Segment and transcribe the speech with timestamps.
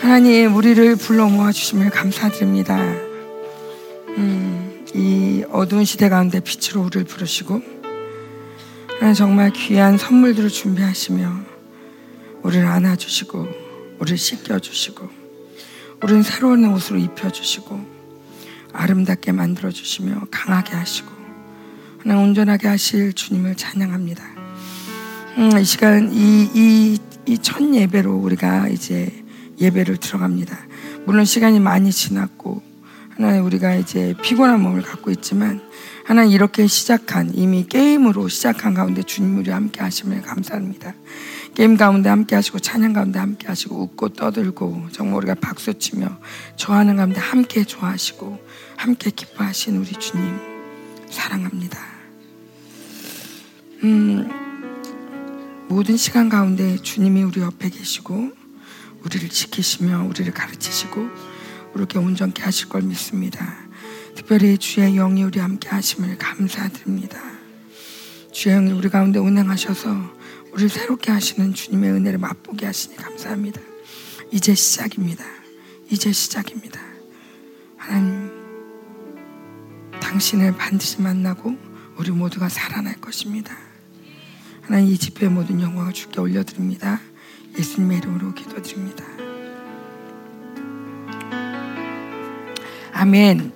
[0.00, 2.78] 하나님 우리를 불러 모아 주심을 감사드립니다.
[4.16, 7.60] 음, 이 어두운 시대 가운데 빛으로 우리를 부르시고
[8.94, 11.30] 하나님 정말 귀한 선물들을 준비하시며
[12.42, 13.46] 우리를 안아주시고
[13.98, 15.06] 우리를 씻겨주시고
[16.02, 17.78] 우리는 새로운 옷으로 입혀주시고
[18.72, 21.10] 아름답게 만들어주시며 강하게 하시고
[21.98, 24.24] 하나님 온전하게 하실 주님을 찬양합니다.
[25.36, 29.19] 음, 이 시간 이이첫 예배로 우리가 이제
[29.60, 30.58] 예배를 들어갑니다.
[31.04, 32.62] 물론 시간이 많이 지났고
[33.16, 35.60] 하나님 우리가 이제 피곤한 몸을 갖고 있지만
[36.06, 40.94] 하나님 이렇게 시작한 이미 게임으로 시작한 가운데 주님 우리 함께 하심을 감사합니다.
[41.54, 46.18] 게임 가운데 함께 하시고 찬양 가운데 함께 하시고 웃고 떠들고 정말 우리가 박수 치며
[46.56, 48.38] 좋아하는 가운데 함께 좋아하시고
[48.76, 50.38] 함께 기뻐하신 우리 주님
[51.10, 51.78] 사랑합니다.
[53.84, 54.28] 음,
[55.68, 58.39] 모든 시간 가운데 주님이 우리 옆에 계시고
[59.04, 61.08] 우리를 지키시며 우리를 가르치시고
[61.74, 63.56] 우리게 온전케 하실 걸 믿습니다.
[64.14, 67.20] 특별히 주의 영이 우리 함께 하심을 감사드립니다.
[68.32, 69.88] 주의 영이 우리 가운데 운행하셔서
[70.52, 73.60] 우리를 새롭게 하시는 주님의 은혜를 맛보게 하시니 감사합니다.
[74.32, 75.24] 이제 시작입니다.
[75.90, 76.80] 이제 시작입니다.
[77.76, 78.30] 하나님,
[80.00, 81.56] 당신을 반드시 만나고
[81.96, 83.56] 우리 모두가 살아날 것입니다.
[84.62, 87.00] 하나님 이 집회의 모든 영광을 주께 올려드립니다.
[87.60, 89.04] 예수님의 이름으로 기도드립니다.
[92.94, 93.52] 아멘.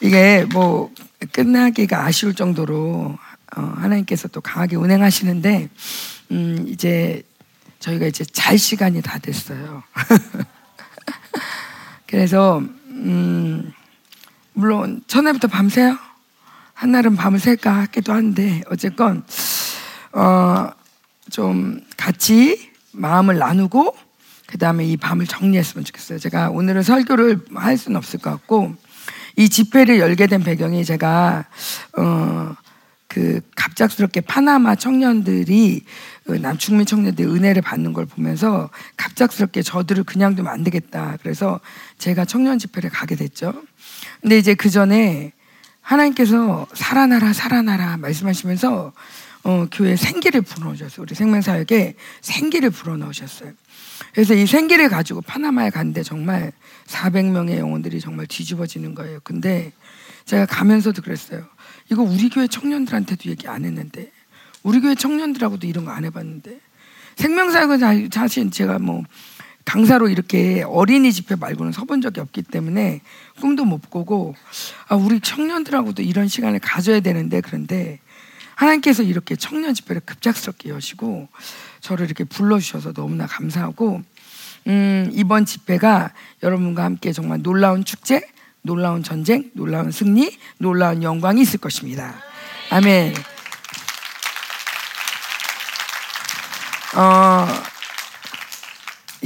[0.00, 0.92] 이게 뭐
[1.32, 3.16] 끝나기가 아쉬울 정도로
[3.56, 5.68] 어, 하나님께서 또 강하게 운행하시는데
[6.32, 7.22] 음, 이제
[7.78, 9.84] 저희가 이제 잘 시간이 다 됐어요.
[12.06, 13.72] 그래서 음,
[14.54, 16.05] 물론 전날부터 밤새요.
[16.76, 19.24] 한날은 밤을 셀까 하기도 한데 어쨌건
[20.12, 20.70] 어,
[21.30, 23.96] 좀 같이 마음을 나누고
[24.46, 26.18] 그 다음에 이 밤을 정리했으면 좋겠어요.
[26.18, 28.74] 제가 오늘은 설교를 할 수는 없을 것 같고
[29.36, 31.46] 이 집회를 열게 된 배경이 제가
[31.96, 32.56] 어
[33.16, 35.84] 그 갑작스럽게 파나마 청년들이
[36.26, 38.68] 그 남충민 청년들 은혜를 받는 걸 보면서
[38.98, 41.16] 갑작스럽게 저들을 그냥 두면 안 되겠다.
[41.22, 41.60] 그래서
[41.96, 43.54] 제가 청년 집회를 가게 됐죠.
[44.20, 45.32] 근데 이제 그 전에
[45.86, 48.92] 하나님께서 살아나라 살아나라 말씀하시면서
[49.44, 51.02] 어, 교회 생기를 불어넣으셨어요.
[51.02, 53.52] 우리 생명사역에 생기를 불어넣으셨어요.
[54.12, 56.50] 그래서 이 생기를 가지고 파나마에 갔는데 정말
[56.86, 59.20] 400명의 영혼들이 정말 뒤집어지는 거예요.
[59.22, 59.72] 근데
[60.24, 61.46] 제가 가면서도 그랬어요.
[61.92, 64.10] 이거 우리 교회 청년들한테도 얘기 안 했는데,
[64.64, 66.58] 우리 교회 청년들하고도 이런 거 안 해봤는데,
[67.14, 69.04] 생명사역은 사실 제가 뭐
[69.66, 73.02] 강사로 이렇게 어린이 집회 말고는 서본 적이 없기 때문에
[73.40, 74.34] 꿈도 못 꾸고,
[74.88, 77.98] 아, 우리 청년들하고도 이런 시간을 가져야 되는데, 그런데
[78.54, 81.28] 하나님께서 이렇게 청년 집회를 급작스럽게 여시고,
[81.80, 84.02] 저를 이렇게 불러주셔서 너무나 감사하고,
[84.68, 86.12] 음, 이번 집회가
[86.44, 88.22] 여러분과 함께 정말 놀라운 축제,
[88.62, 92.14] 놀라운 전쟁, 놀라운 승리, 놀라운 영광이 있을 것입니다.
[92.70, 93.14] 아멘.
[96.94, 97.46] 어,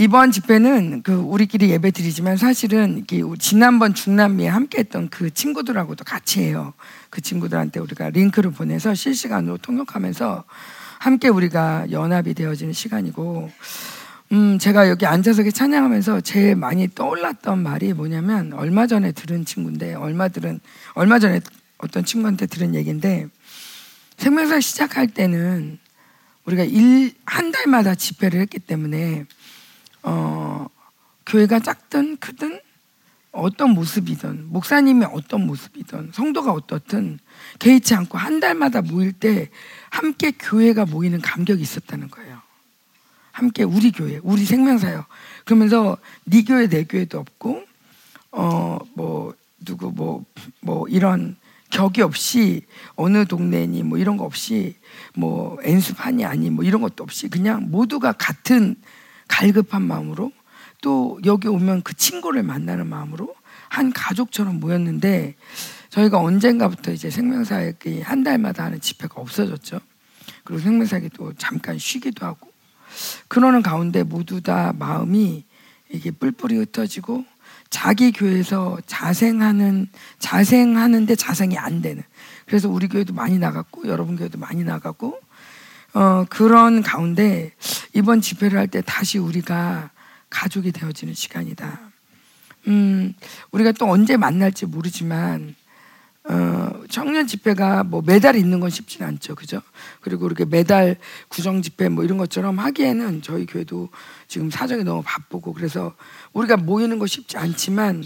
[0.00, 3.04] 이번 집회는 그 우리끼리 예배 드리지만 사실은
[3.38, 6.72] 지난번 중남미에 함께했던 그 친구들하고도 같이 해요.
[7.10, 10.44] 그 친구들한테 우리가 링크를 보내서 실시간으로 통역하면서
[11.00, 13.50] 함께 우리가 연합이 되어지는 시간이고
[14.32, 20.28] 음, 제가 여기 앉아서 찬양하면서 제일 많이 떠올랐던 말이 뭐냐면 얼마 전에 들은 친구인데 얼마
[20.28, 20.60] 들은
[20.94, 21.42] 얼마 전에
[21.76, 23.26] 어떤 친구한테 들은 얘기인데
[24.16, 25.78] 생명사 시작할 때는
[26.46, 29.26] 우리가 일, 한 달마다 집회를 했기 때문에
[30.02, 30.66] 어,
[31.26, 32.60] 교회가 작든 크든
[33.32, 37.18] 어떤 모습이든 목사님이 어떤 모습이든 성도가 어떻든
[37.58, 39.50] 개의치 않고 한 달마다 모일 때
[39.90, 42.40] 함께 교회가 모이는 감격이 있었다는 거예요.
[43.30, 45.04] 함께 우리 교회, 우리 생명사요.
[45.44, 47.62] 그러면서 네 교회 내 교회도 없고
[48.32, 49.34] 어뭐
[49.64, 50.24] 누구 뭐뭐
[50.60, 51.36] 뭐 이런
[51.70, 52.62] 격이 없이
[52.96, 54.76] 어느 동네니 뭐 이런 거 없이
[55.14, 58.74] 뭐 엔수판이 아니 뭐 이런 것도 없이 그냥 모두가 같은
[59.30, 60.32] 갈급한 마음으로
[60.82, 63.34] 또 여기 오면 그 친구를 만나는 마음으로
[63.68, 65.36] 한 가족처럼 모였는데
[65.90, 69.80] 저희가 언젠가부터 이제 생명사역이 한 달마다 하는 집회가 없어졌죠.
[70.44, 72.50] 그리고 생명사역이 또 잠깐 쉬기도 하고
[73.28, 75.44] 그러는 가운데 모두 다 마음이
[75.90, 77.24] 이게 뿔뿔이 흩어지고
[77.68, 79.88] 자기 교회에서 자생하는
[80.18, 82.02] 자생하는데 자생이 안 되는
[82.46, 85.20] 그래서 우리 교회도 많이 나갔고 여러분 교회도 많이 나가고
[85.92, 87.52] 어 그런 가운데
[87.94, 89.90] 이번 집회를 할 때 다시 우리가
[90.30, 91.80] 가족이 되어지는 시간이다.
[92.68, 93.14] 음
[93.50, 95.54] 우리가 또 언제 만날지 모르지만
[96.24, 99.62] 어, 청년 집회가 뭐 매달 있는 건 쉽지는 않죠, 그죠?
[100.00, 100.96] 그리고 이렇게 매달
[101.28, 103.88] 구정 집회 뭐 이런 것처럼 하기에는 저희 교회도
[104.28, 105.94] 지금 사정이 너무 바쁘고 그래서
[106.34, 108.04] 우리가 모이는 거 쉽지 않지만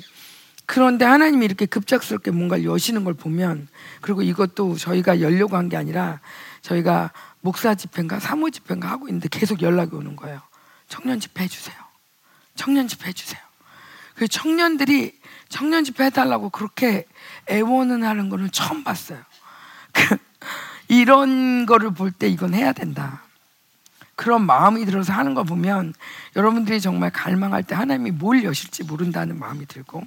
[0.64, 3.68] 그런데 하나님이 이렇게 급작스럽게 뭔가를 여시는 걸 보면
[4.00, 6.20] 그리고 이것도 저희가 열려고 한 게 아니라
[6.62, 7.10] 저희가
[7.44, 10.40] 목사 집회인가 사모 집회인가 하고 있는데 계속 연락이 오는 거예요.
[10.88, 11.76] 청년 집회 해주세요.
[12.54, 13.40] 청년 집회 해주세요.
[14.14, 15.20] 그 청년들이
[15.50, 17.06] 청년 집회 해달라고 그렇게
[17.50, 19.22] 애원을 하는 거는 처음 봤어요.
[19.92, 20.16] 그
[20.88, 23.22] 이런 거를 볼 때 이건 해야 된다.
[24.16, 25.92] 그런 마음이 들어서 하는 거 보면
[26.36, 30.06] 여러분들이 정말 갈망할 때 하나님이 뭘 여실지 모른다는 마음이 들고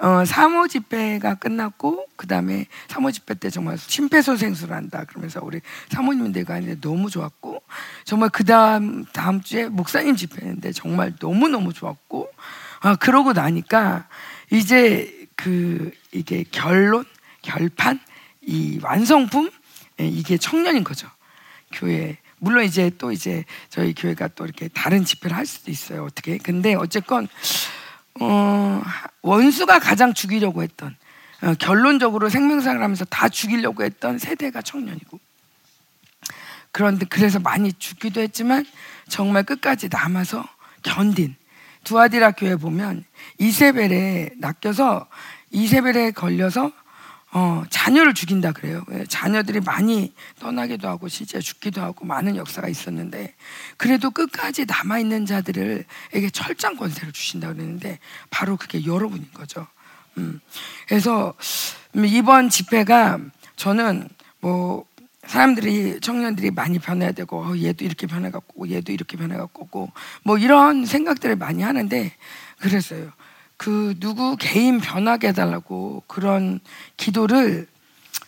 [0.00, 5.60] 어, 사모 집회가 끝났고 그 다음에 사모 집회 때 정말 심폐소생술을 한다 그러면서 우리
[5.90, 7.62] 사모님들과 했는데 너무 좋았고
[8.04, 12.30] 정말 그 다음 다음 주에 목사님 집회인데 정말 너무 너무 좋았고
[12.80, 14.08] 아 그러고 나니까
[14.52, 17.04] 이제 그 이게 결론
[17.42, 17.98] 결판
[18.42, 19.50] 이 완성품
[20.00, 21.08] 예, 이게 청년인 거죠.
[21.72, 26.38] 교회 물론 이제 또 이제 저희 교회가 또 이렇게 다른 집회를 할 수도 있어요 어떻게.
[26.38, 27.28] 근데 어쨌건
[28.20, 28.82] 어,
[29.22, 30.96] 원수가 가장 죽이려고 했던
[31.42, 35.18] 어, 결론적으로 생명상을 하면서 다 죽이려고 했던 세대가 청년이고.
[36.72, 38.64] 그런데 그래서 많이 죽기도 했지만
[39.08, 40.44] 정말 끝까지 남아서
[40.82, 41.36] 견딘.
[41.84, 43.04] 두아디라 교회 보면
[43.38, 45.06] 이세벨에 낚여서
[45.50, 46.72] 이세벨에 걸려서
[47.38, 48.84] 어, 자녀를 죽인다 그래요.
[49.06, 53.36] 자녀들이 많이 떠나기도 하고 실제 죽기도 하고 많은 역사가 있었는데
[53.76, 58.00] 그래도 끝까지 남아 있는 자들을에게 철장 권세를 주신다 그랬는데
[58.30, 59.68] 바로 그게 여러분인 거죠.
[60.16, 60.40] 음.
[60.88, 61.32] 그래서
[61.94, 63.20] 이번 집회가
[63.54, 64.08] 저는
[64.40, 64.84] 뭐
[65.24, 69.92] 사람들이 청년들이 많이 변해야 되고 어, 얘도 이렇게 변해갖고 얘도 이렇게 변해갖고
[70.24, 72.12] 뭐 이런 생각들을 많이 하는데
[72.58, 73.12] 그랬어요.
[73.58, 76.60] 그 누구 개인 변하게 해달라고 그런
[76.96, 77.66] 기도를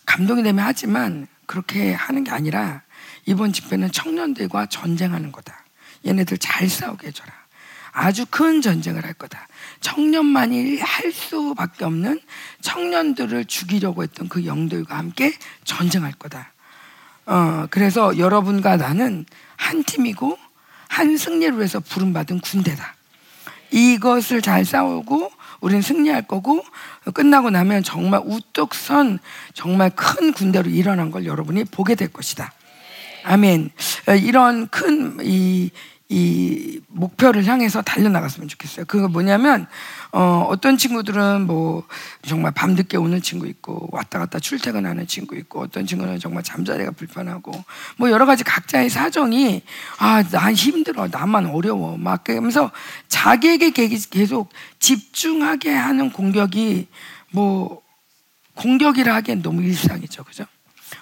[0.05, 2.83] 감동이 되면 하지만 그렇게 하는 게 아니라
[3.25, 5.63] 이번 집회는 청년들과 전쟁하는 거다.
[6.05, 7.31] 얘네들 잘 싸우게 해줘라.
[7.93, 9.47] 아주 큰 전쟁을 할 거다.
[9.79, 12.19] 청년만이 할 수밖에 없는
[12.61, 16.51] 청년들을 죽이려고 했던 그 영들과 함께 전쟁할 거다.
[17.25, 19.25] 어, 그래서 여러분과 나는
[19.55, 20.37] 한 팀이고
[20.89, 22.95] 한 승리를 위해서 부름받은 군대다.
[23.71, 25.31] 이것을 잘 싸우고
[25.61, 26.63] 우리는 승리할 거고
[27.13, 29.19] 끝나고 나면 정말 우뚝 선
[29.53, 32.53] 정말 큰 군대로 일어난 걸 여러분이 보게 될 것이다.
[33.23, 33.69] 아멘.
[34.23, 35.69] 이런 큰 이
[36.13, 38.85] 이 목표를 향해서 달려나갔으면 좋겠어요.
[38.85, 39.65] 그거 뭐냐면
[40.11, 41.87] 어, 어떤 친구들은 뭐
[42.27, 47.53] 정말 밤늦게 오는 친구 있고 왔다 갔다 출퇴근하는 친구 있고 어떤 친구는 정말 잠자리가 불편하고
[47.95, 49.61] 뭐 여러 가지 각자의 사정이
[49.99, 52.71] 아 난 힘들어 나만 어려워 막 그러면서
[53.07, 54.49] 자기에게 계속
[54.79, 56.87] 집중하게 하는 공격이
[57.31, 57.81] 뭐
[58.55, 60.45] 공격이라 하기엔 너무 일상이죠, 그죠?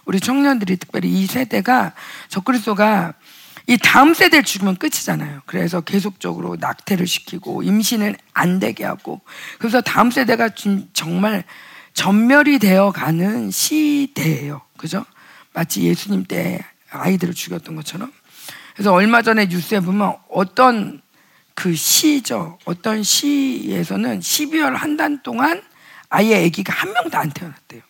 [0.06, 1.94] 우리 청년들이 특별히 이 세대가
[2.30, 3.14] 적그리스도가
[3.70, 5.44] 이 다음 세대를 죽이면 끝이잖아요.
[5.46, 9.22] 그래서 계속적으로 낙태를 시키고 임신을 안 되게 하고
[9.60, 10.50] 그래서 다음 세대가
[10.94, 11.44] 정말
[11.94, 14.62] 전멸이 되어 가는 시대예요.
[14.76, 15.06] 그죠?
[15.54, 18.12] 마치 예수님 때 아이들을 죽였던 것처럼.
[18.74, 21.00] 그래서 얼마 전에 뉴스에 보면 어떤
[21.54, 22.58] 그 시죠.
[22.66, 25.62] 어떤 시에서는 12월 한 달 동안
[26.10, 27.84] 아예 아기가 한 명도 안 태어났대요.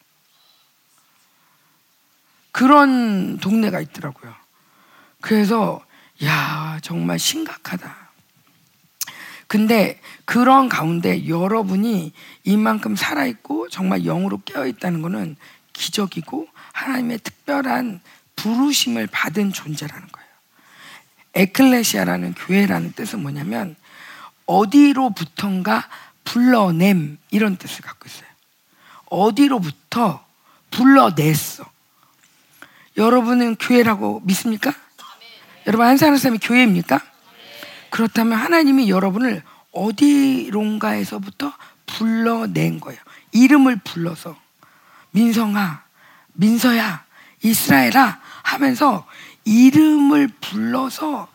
[2.51, 4.38] 그런 동네가 있더라고요.
[5.21, 5.83] 그래서
[6.23, 8.09] 야 정말 심각하다.
[9.47, 15.35] 근데 그런 가운데 여러분이 이만큼 살아있고 정말 영으로 깨어있다는 것은
[15.73, 18.02] 기적이고 하나님의 특별한
[18.35, 20.30] 부르심을 받은 존재라는 거예요.
[21.33, 23.76] 에클레시아라는 교회라는 뜻은 뭐냐면
[24.45, 25.90] 어디로부턴가
[26.23, 28.30] 불러냄 이런 뜻을 갖고 있어요.
[29.06, 30.26] 어디로부터
[30.71, 31.66] 불러냈어.
[32.97, 34.73] 여러분은 교회라고 믿습니까?
[35.68, 37.01] 여러분 한 사람 사람이 교회입니까?
[37.89, 41.54] 그렇다면 하나님이 여러분을 어디론가에서부터
[41.85, 42.99] 불러낸 거예요.
[43.31, 44.37] 이름을 불러서
[45.11, 45.83] 민성아,
[46.33, 47.06] 민서야,
[47.42, 49.07] 이스라엘아 하면서
[49.45, 51.28] 이름을 불러서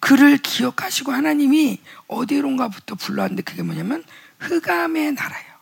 [0.00, 4.04] 그를 기억하시고 하나님이 어디론가부터 불러왔는데 그게 뭐냐면
[4.38, 5.54] 흑암의 나라예요.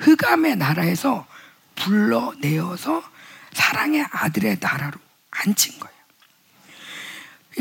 [0.00, 1.26] 흑암의 나라에서
[1.74, 3.02] 불러내어서
[3.52, 4.98] 사랑의 아들의 나라로
[5.30, 5.97] 앉힌 거예요.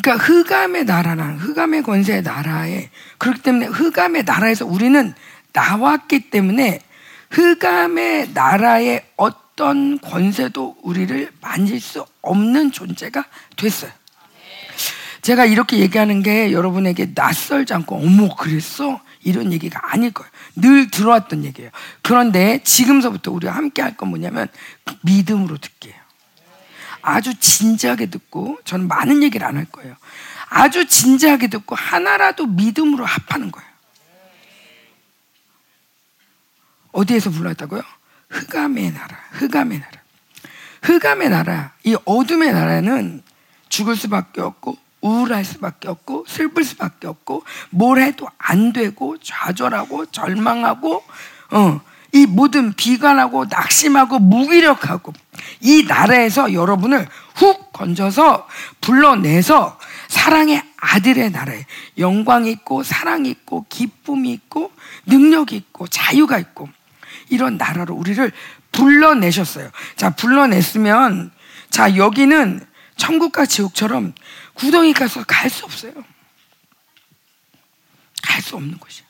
[0.01, 5.13] 그러니까 흑암의 나라는 흑암의 권세의 나라에 그렇기 때문에 흑암의 나라에서 우리는
[5.54, 6.82] 나왔기 때문에
[7.32, 13.25] 흑암의 나라의 어떤 권세도 우리를 만질 수 없는 존재가
[13.56, 13.92] 됐어요.
[15.22, 20.30] 제가 이렇게 얘기하는 게 여러분에게 낯설지 않고 어머 그랬어 이런 얘기가 아닐 거예요.
[20.56, 21.72] 늘 들어왔던 얘기예요.
[22.01, 24.48] 그런데 지금서부터 우리가 함께 할 건 뭐냐면
[25.01, 25.96] 믿음으로 듣게요.
[27.08, 29.96] 아주 진지하게 듣고 저는 많은 얘기를 안 할 거예요.
[30.50, 33.68] 아주 진지하게 듣고 하나라도 믿음으로 합하는 거예요.
[36.92, 37.82] 어디에서 불렀다고요?
[38.30, 40.02] 흑암의 나라, 흑암의 나라.
[40.82, 43.24] 흑암의 나라, 이 어둠의 나라는
[43.70, 51.04] 죽을 수밖에 없고 우울할 수밖에 없고 슬플 수밖에 없고 뭘 해도 안 되고 좌절하고 절망하고
[51.52, 51.82] 어,
[52.14, 55.14] 이 모든 비관하고 낙심하고 무기력하고
[55.62, 58.48] 이 나라에서 여러분을 훅 건져서
[58.82, 61.66] 불러내서 사랑의 아들의 나라에
[61.98, 64.72] 영광이 있고 사랑이 있고 기쁨이 있고
[65.06, 66.70] 능력이 있고 자유가 있고
[67.30, 68.32] 이런 나라로 우리를
[68.72, 69.70] 불러내셨어요.
[69.96, 71.32] 자, 불러냈으면
[71.70, 74.14] 자, 여기는 천국과 지옥처럼
[74.54, 75.94] 구덩이 가서 갈 수 없어요.
[78.24, 79.06] 갈 수 없는 곳이야.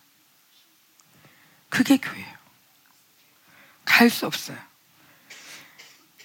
[1.70, 2.37] 그게 교회예요.
[3.88, 4.58] 갈 수 없어요.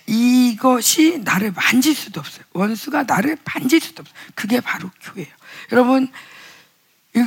[0.06, 2.44] 이것이 나를 만질 수도 없어요.
[2.52, 4.14] 원수가 나를 만질 수도 없어요.
[4.34, 5.32] 그게 바로 교회예요.
[5.70, 6.10] 여러분,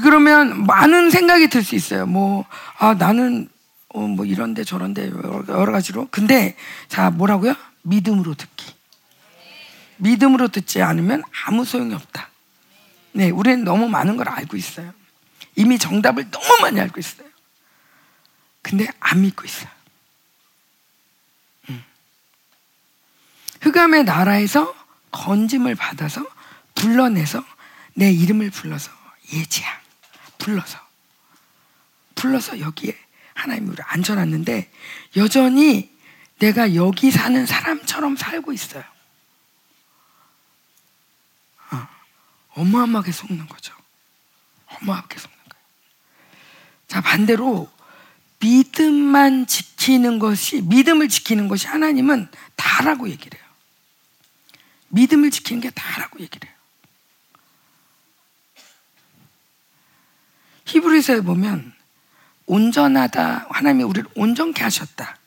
[0.04, 2.06] 그러면 많은 생각이 들 수 있어요.
[2.06, 2.46] 뭐,
[2.78, 3.50] 아, 나는,
[3.90, 5.10] 어, 뭐 이런데 저런데
[5.48, 6.08] 여러 가지로.
[6.12, 6.56] 근데,
[6.90, 7.56] 자, 뭐라고요?
[7.84, 8.76] 믿음으로 듣기.
[9.98, 12.30] 믿음으로 듣지 않으면 아무 소용이 없다.
[13.14, 14.94] 네, 우리는 너무 많은 걸 알고 있어요.
[15.56, 17.28] 이미 정답을 너무 많이 알고 있어요.
[18.62, 19.70] 근데 안 믿고 있어요.
[23.66, 24.76] 흑암의 나라에서
[25.12, 26.24] 건짐을 받아서
[26.76, 27.44] 불러내서
[27.96, 28.92] 내 이름을 불러서
[29.34, 29.82] 예지야
[30.38, 30.78] 불러서
[32.14, 32.96] 불러서 여기에
[33.34, 34.72] 하나님이 우리 앉혀놨는데
[35.18, 35.92] 여전히
[36.38, 38.84] 내가 여기 사는 사람처럼 살고 있어요.
[41.72, 41.88] 어,
[42.50, 43.74] 어마어마하게 속는 거죠.
[44.68, 45.66] 어마어마하게 속는 거예요.
[46.88, 47.72] 자 반대로
[48.40, 53.45] 믿음만 지키는 것이 믿음을 지키는 것이 하나님은 다라고 얘기를 해요.
[54.96, 56.56] 믿음을 지키는 게 다라고 얘기를 해요.
[60.66, 61.74] 히브리서에 보면
[62.46, 65.18] 온전하다 하나님이 우리를 온전케 하셨다.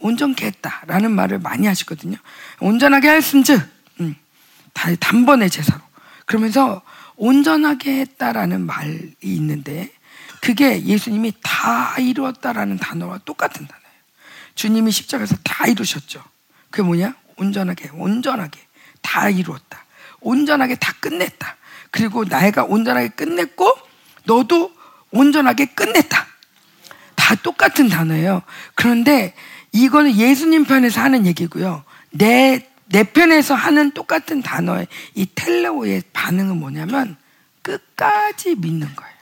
[0.00, 2.16] 온전케 했다라는 말을 많이 하시거든요.
[2.60, 3.62] 온전하게 하였음즉
[4.00, 4.16] 음,
[4.98, 5.80] 단번에 제사로
[6.24, 6.82] 그러면서
[7.16, 9.92] 온전하게 했다라는 말이 있는데
[10.40, 13.92] 그게 예수님이 다 이루었다라는 단어와 똑같은 단어예요.
[14.54, 16.24] 주님이 십자가에서 다 이루셨죠.
[16.70, 17.14] 그게 뭐냐?
[17.36, 18.71] 온전하게, 온전하게.
[19.02, 19.84] 다 이루었다.
[20.20, 21.56] 온전하게 다 끝냈다.
[21.90, 23.70] 그리고 나이가 온전하게 끝냈고
[24.24, 24.72] 너도
[25.10, 26.26] 온전하게 끝냈다.
[27.14, 28.42] 다 똑같은 단어예요.
[28.74, 29.34] 그런데
[29.72, 31.84] 이거는 예수님 편에서 하는 얘기고요.
[32.10, 37.16] 내, 내 편에서 하는 똑같은 단어의 이 텔레오의 반응은 뭐냐면
[37.62, 39.12] 끝까지 믿는 거예요.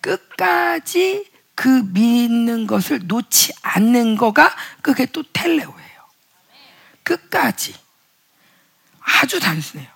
[0.00, 6.02] 끝까지 그 믿는 것을 놓지 않는 거가 그게 또 텔레오예요.
[7.04, 7.74] 끝까지.
[9.22, 9.88] 아주 단순해요.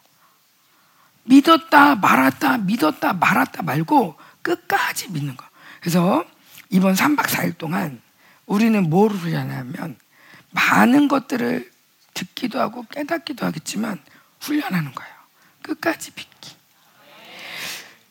[1.25, 5.45] 믿었다 말았다 믿었다 말았다 말고 끝까지 믿는 거.
[5.80, 6.25] 그래서
[6.71, 8.00] 이번 3박 4일 동안
[8.47, 9.99] 우리는 뭐를 훈련하면
[10.50, 11.73] 많은 것들을
[12.14, 14.00] 듣기도 하고 깨닫기도 하겠지만
[14.40, 15.12] 훈련하는 거예요.
[15.62, 16.54] 끝까지 믿기.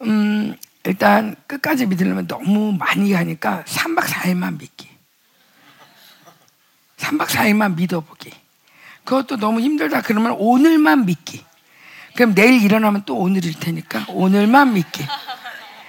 [0.01, 4.89] 음, 일단 끝까지 믿으려면 너무 많이 가니까 3박 4일만 믿기.
[6.97, 8.44] 3박 4일만 믿어보기.
[9.05, 11.43] 그것도 너무 힘들다 그러면 오늘만 믿기.
[12.15, 15.05] 그럼 내일 일어나면 또 오늘일 테니까 오늘만 믿기.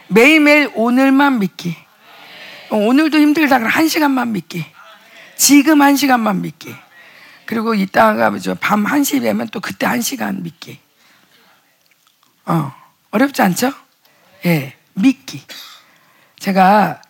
[0.08, 1.76] 매일매일 오늘만 믿기.
[2.70, 4.64] 오늘도 힘들다 그럼 한 시간만 믿기.
[5.36, 6.74] 지금 한 시간만 믿기.
[7.46, 8.30] 그리고 이따가
[8.60, 10.78] 밤 1시 되면 또 그때 한 시간 믿기.
[12.44, 12.72] 어,
[13.10, 13.72] 어렵지 않죠?
[14.44, 15.42] 예, 믿기.
[16.38, 17.00] 제가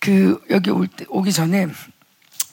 [0.00, 1.68] 그 여기 올 때, 오기 전에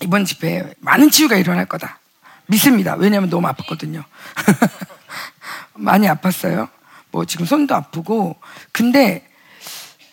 [0.02, 2.00] 이번 집회에 많은 치유가 일어날 거다.
[2.48, 2.96] 믿습니다.
[2.96, 4.04] 왜냐하면 너무 아팠거든요.
[5.74, 6.70] 많이 아팠어요.
[7.12, 8.36] 뭐 지금 손도 아프고.
[8.72, 9.28] 근데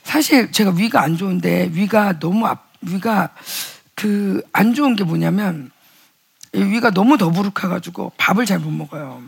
[0.05, 3.31] 사실 제가 위가 안 좋은데 위가 너무 아, 위가
[3.95, 5.71] 그 안 좋은 게 뭐냐면
[6.53, 9.23] 위가 너무 더부룩해가지고 밥을 잘 못 먹어요.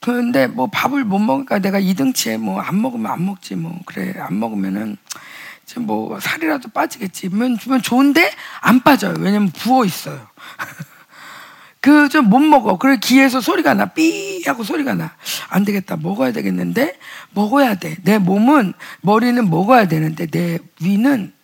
[0.00, 4.38] 그런데 뭐 밥을 못 먹으니까 내가 이등치에 뭐 안 먹으면 안 먹지 뭐 그래 안
[4.40, 4.96] 먹으면은
[5.78, 7.28] 뭐 살이라도 빠지겠지.
[7.30, 8.30] 면 주면 좋은데
[8.60, 9.14] 안 빠져요.
[9.18, 10.26] 왜냐면 부어 있어요.
[11.82, 12.78] 그 좀 못 먹어.
[12.78, 13.86] 그래 귀에서 소리가 나.
[13.86, 15.14] 삐 하고 소리가 나.
[15.50, 15.96] 안 되겠다.
[15.96, 16.98] 먹어야 되겠는데
[17.32, 17.96] 먹어야 돼.
[18.02, 18.72] 내 몸은
[19.02, 21.34] 머리는 먹어야 되는데 내 위는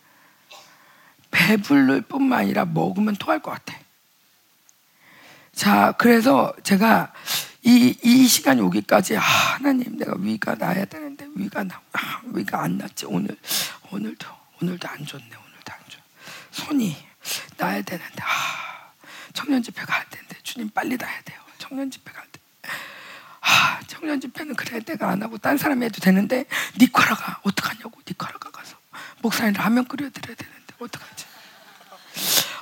[1.31, 3.77] 배불를 뿐만 아니라 먹으면 토할 것 같아.
[5.53, 7.13] 자, 그래서 제가
[7.63, 12.79] 이, 이 시간이 오기까지, 아, 하나님, 내가 위가 나야 되는데, 위가 나, 아, 위가 안
[12.79, 13.37] 났지, 오늘,
[13.91, 14.27] 오늘도,
[14.63, 15.25] 오늘도 안 좋네.
[15.25, 16.01] 오늘도 안 좋아.
[16.53, 16.97] 손이
[17.57, 18.93] 나야 되는데 아,
[19.33, 21.39] 청년 집회 가야 되는데 주님 빨리 나야 돼요.
[21.59, 22.41] 청년 집회 갈 때.
[23.41, 26.47] 아, 청년 집회는 그래 내가 안 하고 딴 사람이 해도 되는데
[26.81, 28.77] 니카라가 어떡하냐고 니카라가 가서
[29.21, 31.25] 목사님 라면 끓여드려야 되는데 어떡하지?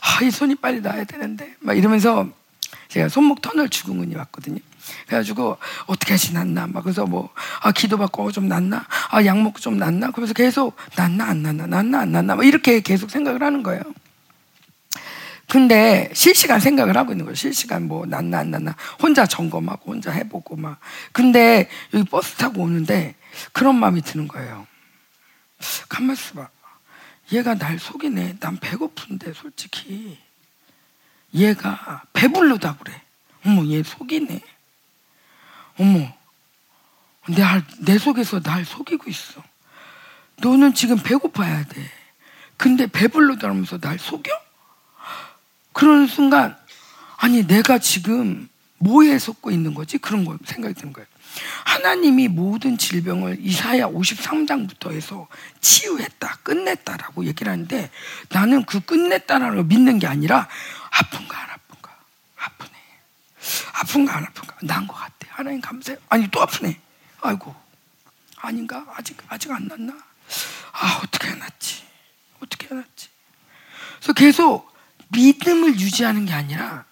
[0.03, 2.29] 아, 이 손이 빨리 나야 되는데 막 이러면서
[2.89, 4.59] 제가 손목 터널 죽은근이 왔거든요.
[5.07, 7.31] 그래가지고 어떻게 하시 낫나 막 그래서 뭐
[7.63, 11.67] 아 기도 받고 좀 낫나 아 약 먹고 좀 낫나 그러면서 계속 낫나 안 낫나
[11.67, 13.83] 낫나 안 낫나 막 이렇게 계속 생각을 하는 거예요.
[15.49, 17.35] 근데 실시간 생각을 하고 있는 거예요.
[17.37, 20.81] 실시간 뭐 낫나 안 낫나 혼자 점검하고 혼자 해보고 막
[21.13, 23.15] 근데 여기 버스 타고 오는데
[23.53, 24.67] 그런 마음이 드는 거예요.
[25.89, 26.49] 가만 있어봐.
[27.33, 28.37] 얘가 날 속이네.
[28.41, 30.19] 난 배고픈데 솔직히
[31.33, 33.03] 얘가 배불르다 그래.
[33.45, 34.41] 어머 얘 속이네.
[35.79, 36.13] 어머
[37.29, 37.43] 내,
[37.81, 39.43] 내 속에서 날 속이고 있어.
[40.39, 41.91] 너는 지금 배고파야 돼.
[42.57, 44.46] 근데 배불러다면서 날 속여?
[45.77, 46.57] 그러는 순간,
[47.19, 49.99] 아니, 내가 지금 뭐에 속고 있는 거지?
[49.99, 51.07] 그런 거 생각이 드는 거예요.
[51.67, 55.29] 하나님이 모든 질병을 이사야 53장부터 해서
[55.61, 57.91] 치유했다, 끝냈다라고 얘기를 하는데
[58.31, 60.49] 나는 그 끝냈다라는 걸 믿는 게 아니라
[60.91, 61.95] 아픈가 안 아픈가?
[62.37, 62.73] 아프네.
[63.75, 64.57] 아픈가 안 아픈가?
[64.63, 65.13] 난 것 같아.
[65.29, 66.01] 하나님 감사해요.
[66.09, 66.81] 아니, 또 아프네.
[67.21, 67.55] 아이고,
[68.39, 68.83] 아닌가?
[68.97, 69.93] 아직, 아직 안 났나?
[70.73, 71.83] 아, 어떻게 해놨지?
[72.41, 73.09] 어떻게 해놨지?
[73.99, 74.76] 그래서 계속
[75.09, 76.85] 믿음을 유지하는 게 아니라,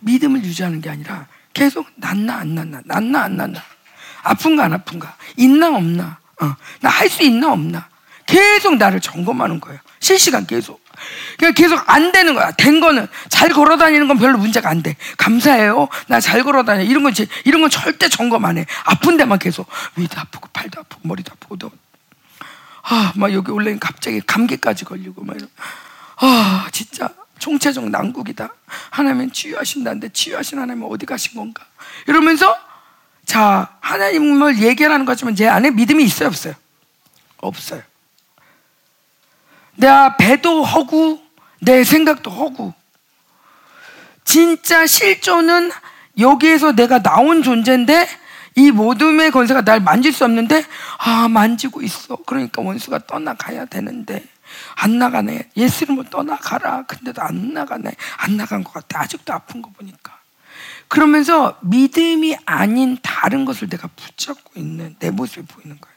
[0.00, 3.62] 믿음을 유지하는 게 아니라, 계속 낫나 안 낫나, 낫나 안 낫나,
[4.22, 7.88] 아픈가 안 아픈가, 있나 없나, 어, 나 할 수 있나 없나,
[8.26, 9.80] 계속 나를 점검하는 거예요.
[10.00, 10.82] 실시간 계속.
[11.38, 12.50] 그냥 계속 안 되는 거야.
[12.52, 14.96] 된 거는 잘 걸어 다니는 건 별로 문제가 안 돼.
[15.16, 15.88] 감사해요.
[16.08, 16.82] 나 잘 걸어 다녀.
[16.82, 18.66] 이런 건 이런 건 절대 점검 안 해.
[18.84, 21.70] 아픈 데만 계속 위도 아프고 팔도 아프고 머리도 아프고 또
[22.82, 25.48] 아, 막 여기 올라면 갑자기 감기까지 걸리고 막 이런.
[26.20, 27.08] 아, 진짜
[27.38, 28.52] 총체적 난국이다.
[28.90, 31.64] 하나님 치유하신다는데 치유하신 하나님 어디 가신 건가?
[32.06, 32.56] 이러면서
[33.24, 36.54] 자, 하나님을 얘기하는 거지만 제 안에 믿음이 있어요, 없어요?
[37.38, 37.82] 없어요.
[39.76, 39.88] 내
[40.18, 41.20] 배도 허구,
[41.60, 42.72] 내 생각도 허구.
[44.24, 45.70] 진짜 실존은
[46.18, 48.08] 여기에서 내가 나온 존재인데
[48.56, 50.64] 이 모둠의 권세가 날 만질 수 없는데
[50.98, 52.16] 아 만지고 있어.
[52.26, 54.26] 그러니까 원수가 떠나가야 되는데
[54.76, 55.50] 안 나가네.
[55.56, 56.82] 예수님을 떠나가라.
[56.84, 57.90] 근데도 안 나가네.
[58.18, 59.00] 안 나간 것 같아.
[59.00, 60.18] 아직도 아픈 거 보니까.
[60.88, 65.96] 그러면서 믿음이 아닌 다른 것을 내가 붙잡고 있는 내 모습이 보이는 거예요.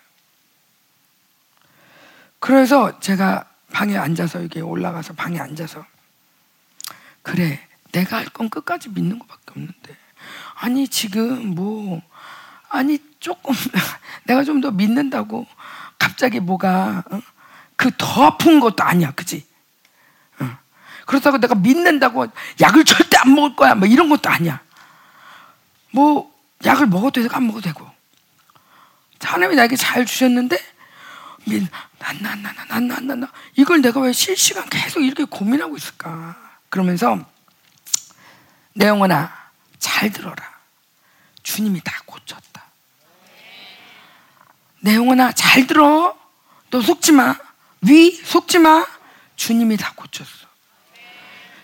[2.40, 5.86] 그래서 제가 방에 앉아서 여기 올라가서 방에 앉아서
[7.22, 7.60] 그래
[7.92, 9.96] 내가 할 건 끝까지 믿는 것밖에 없는데
[10.56, 12.02] 아니 지금 뭐
[12.70, 13.54] 아니 조금
[14.26, 15.46] 내가 좀 더 믿는다고
[16.00, 17.22] 갑자기 뭐가 어?
[17.82, 19.44] 그 더 아픈 것도 아니야 그지
[20.40, 20.58] 어.
[21.08, 22.28] 그렇다고 내가 믿는다고
[22.62, 24.62] 약을 절대 안 먹을 거야 뭐 이런 것도 아니야
[25.90, 26.32] 뭐
[26.64, 27.90] 약을 먹어도 되고 안 먹어도 되고
[29.20, 30.58] 하나님이 나에게 잘 주셨는데
[31.98, 36.36] 난난난난난난난 이걸 내가 왜 실시간 계속 이렇게 고민하고 있을까?
[36.70, 37.20] 그러면서
[38.74, 39.32] 내 영혼아
[39.80, 40.36] 잘 들어라.
[41.44, 42.64] 주님이 다 고쳤다.
[44.82, 46.16] 내 영혼아 잘 들어.
[46.70, 47.36] 너 속지 마.
[47.82, 48.86] 위 속지 마.
[49.36, 50.48] 주님이 다 고쳤어.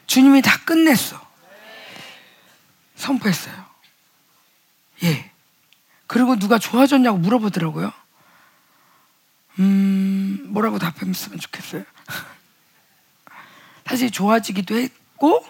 [0.08, 1.22] 주님이 다 끝냈어.
[2.96, 3.66] 선포했어요.
[5.04, 5.32] 예.
[6.08, 7.92] 그리고 누가 좋아졌냐고 물어보더라고요.
[9.60, 11.84] 음, 뭐라고 답했으면 좋겠어요.
[13.86, 15.46] 사실 좋아지기도 했고,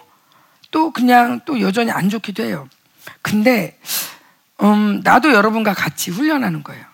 [0.70, 2.68] 또 그냥 또 여전히 안 좋기도 해요.
[3.22, 3.78] 근데,
[4.62, 6.84] 음, 나도 여러분과 같이 훈련하는 거예요.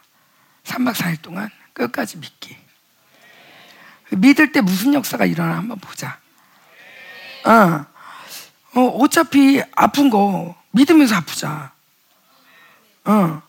[0.65, 2.64] 3박 4일 동안 끝까지 믿기.
[4.17, 6.19] 믿을 때 무슨 역사가 일어나 한번 보자.
[7.45, 7.85] 어,
[8.75, 11.73] 어 어차피 아픈 거 믿으면서 아프자.
[13.05, 13.43] 어.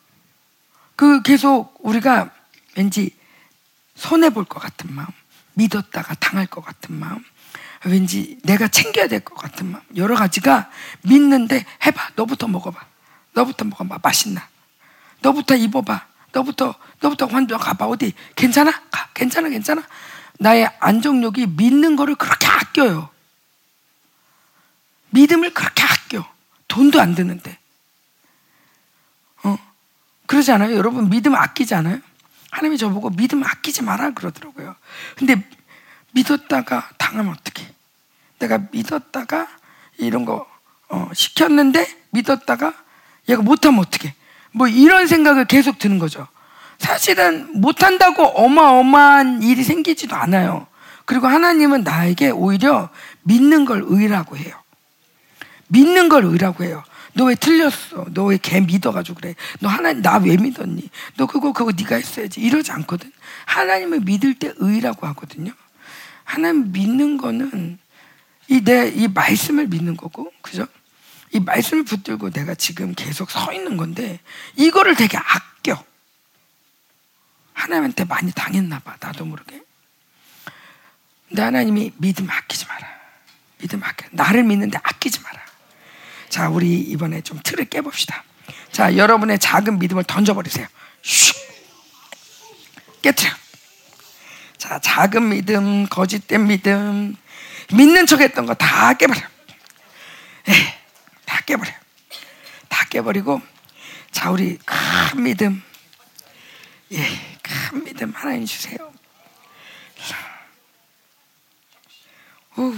[0.95, 2.31] 그 계속 우리가
[2.77, 3.11] 왠지
[3.95, 5.07] 손해 볼 것 같은 마음,
[5.53, 7.23] 믿었다가 당할 것 같은 마음,
[7.85, 10.69] 왠지 내가 챙겨야 될 것 같은 마음, 여러 가지가
[11.03, 12.79] 믿는데 해봐, 너부터 먹어봐,
[13.33, 14.47] 너부터 먹어봐, 맛있나?
[15.21, 18.71] 너부터 입어봐, 너부터 너부터 환자 가봐 어디 괜찮아?
[18.91, 19.81] 가 괜찮아 괜찮아?
[20.39, 23.09] 나의 안정력이 믿는 거를 그렇게 아껴요.
[25.11, 26.29] 믿음을 그렇게 아껴.
[26.67, 27.57] 돈도 안 드는데.
[29.43, 29.57] 어?
[30.25, 30.75] 그러지 않아요?
[30.75, 31.99] 여러분 믿음 아끼지 않아요?
[32.51, 34.75] 하나님이 저보고 믿음 아끼지 마라 그러더라고요.
[35.15, 35.47] 근데
[36.11, 37.73] 믿었다가 당하면 어떡해?
[38.39, 39.47] 내가 믿었다가
[39.97, 40.47] 이런 거
[40.89, 42.73] 어, 시켰는데 믿었다가
[43.29, 44.13] 얘가 못하면 어떡해?
[44.51, 46.27] 뭐 이런 생각을 계속 드는 거죠.
[46.79, 50.67] 사실은 못한다고 어마어마한 일이 생기지도 않아요.
[51.05, 52.89] 그리고 하나님은 나에게 오히려
[53.23, 54.53] 믿는 걸 의라고 해요.
[55.67, 56.83] 믿는 걸 의라고 해요.
[57.13, 58.05] 너 왜 틀렸어?
[58.13, 59.35] 너 왜 걔 믿어가지고 그래?
[59.59, 60.89] 너 하나님 나 왜 믿었니?
[61.17, 62.41] 너 그거 그거 네가 했어야지.
[62.41, 63.11] 이러지 않거든.
[63.45, 65.53] 하나님을 믿을 때 의라고 하거든요.
[66.23, 67.79] 하나님 믿는 거는
[68.49, 70.67] 이 내 이 말씀을 믿는 거고, 그죠?
[71.31, 74.19] 이 말씀을 붙들고 내가 지금 계속 서 있는 건데
[74.55, 75.83] 이거를 되게 아껴.
[77.55, 78.95] 하나님한테 많이 당했나 봐.
[78.99, 79.61] 나도 모르게.
[81.27, 82.87] 근데 하나님이 믿음 아끼지 마라.
[83.57, 84.05] 믿음 아껴.
[84.11, 85.41] 나를 믿는데 아끼지 마라.
[86.29, 88.23] 자, 우리 이번에 좀 틀을 깨봅시다.
[88.71, 90.67] 자, 여러분의 작은 믿음을 던져버리세요.
[91.01, 91.35] 슉!
[93.01, 93.31] 깨트려.
[94.57, 97.15] 자, 작은 믿음, 거짓된 믿음,
[97.73, 99.21] 믿는 척 했던 거 다 깨버려.
[100.49, 100.53] 예,
[101.25, 101.71] 다 깨버려.
[102.67, 103.41] 다 깨버리고,
[104.11, 105.63] 자, 우리 큰 믿음,
[106.91, 108.77] 예, 큰 믿음 하나님 주세요.
[112.57, 112.73] 우.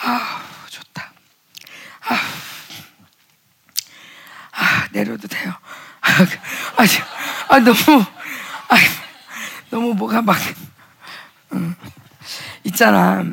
[0.00, 1.12] 아, 좋다.
[2.02, 2.14] 아,
[4.52, 5.52] 아 내려도 돼요.
[6.00, 6.08] 아,
[6.76, 6.84] 아,
[7.48, 8.04] 아 너무,
[8.68, 8.76] 아,
[9.70, 10.38] 너무 뭐가 막,
[11.52, 11.74] 음,
[12.64, 13.24] 있잖아.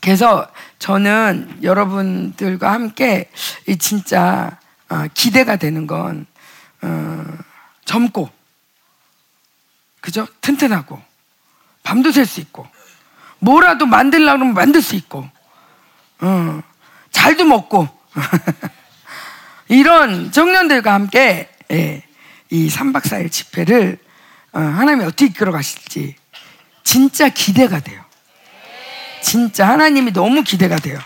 [0.00, 3.30] 그래서 저는 여러분들과 함께
[3.78, 4.58] 진짜
[4.88, 6.26] 어, 기대가 되는 건
[6.82, 7.24] 어,
[7.84, 8.30] 젊고,
[10.00, 10.26] 그죠?
[10.40, 11.00] 튼튼하고,
[11.82, 12.66] 밤도 샐 수 있고,
[13.40, 15.28] 뭐라도 만들려고 하면 만들 수 있고,
[16.20, 16.62] 어,
[17.10, 17.88] 잘도 먹고,
[19.68, 22.02] 이런 청년들과 함께 예,
[22.50, 23.98] 이 3박 4일 집회를
[24.52, 26.16] 어, 하나님이 어떻게 이끌어 가실지
[26.82, 28.02] 진짜 기대가 돼요.
[29.28, 30.98] 진짜 하나님이 너무 기대가 돼요.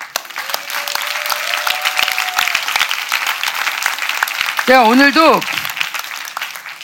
[4.64, 5.40] 제가 오늘도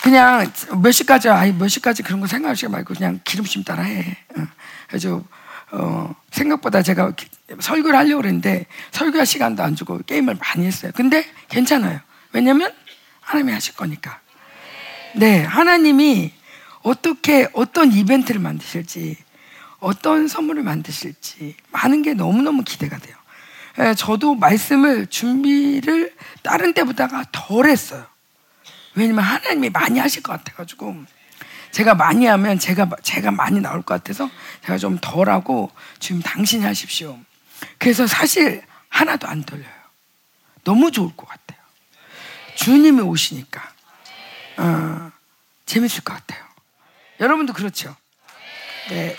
[0.03, 0.51] 그냥
[0.83, 4.16] 몇 시까지, 아니 몇 시까지 그런 거 생각하지 말고 그냥 기름심 따라 해.
[4.37, 4.48] 어.
[4.88, 5.22] 그래서
[5.70, 7.12] 어, 생각보다 제가
[7.61, 10.90] 설교를 하려고 그랬는데 설교할 시간도 안 주고 게임을 많이 했어요.
[10.92, 12.01] 근데 괜찮아요.
[12.33, 12.74] 왜냐면
[13.20, 14.18] 하나님이 하실 거니까.
[15.14, 16.33] 네, 하나님이
[16.83, 19.28] 어떻게 어떤 이벤트를 만드실지
[19.81, 23.17] 어떤 선물을 만드실지 많은 게 너무너무 기대가 돼요.
[23.81, 28.05] 예, 저도 말씀을 준비를 다른 때보다가 덜 했어요.
[28.95, 31.05] 왜냐면 하나님이 많이 하실 것 같아가지고
[31.71, 34.29] 제가 많이 하면 제가 제가 많이 나올 것 같아서
[34.64, 37.19] 제가 좀 덜하고 지금 당신이 하십시오.
[37.79, 39.79] 그래서 사실 하나도 안 떨려요.
[40.64, 41.59] 너무 좋을 것 같아요.
[42.57, 43.62] 주님이 오시니까
[44.57, 45.12] 어,
[45.67, 46.45] 재밌을 것 같아요.
[47.21, 47.95] 여러분도 그렇죠?
[48.88, 49.17] 네.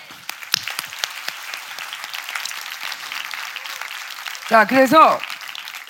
[4.50, 5.20] 자, 그래서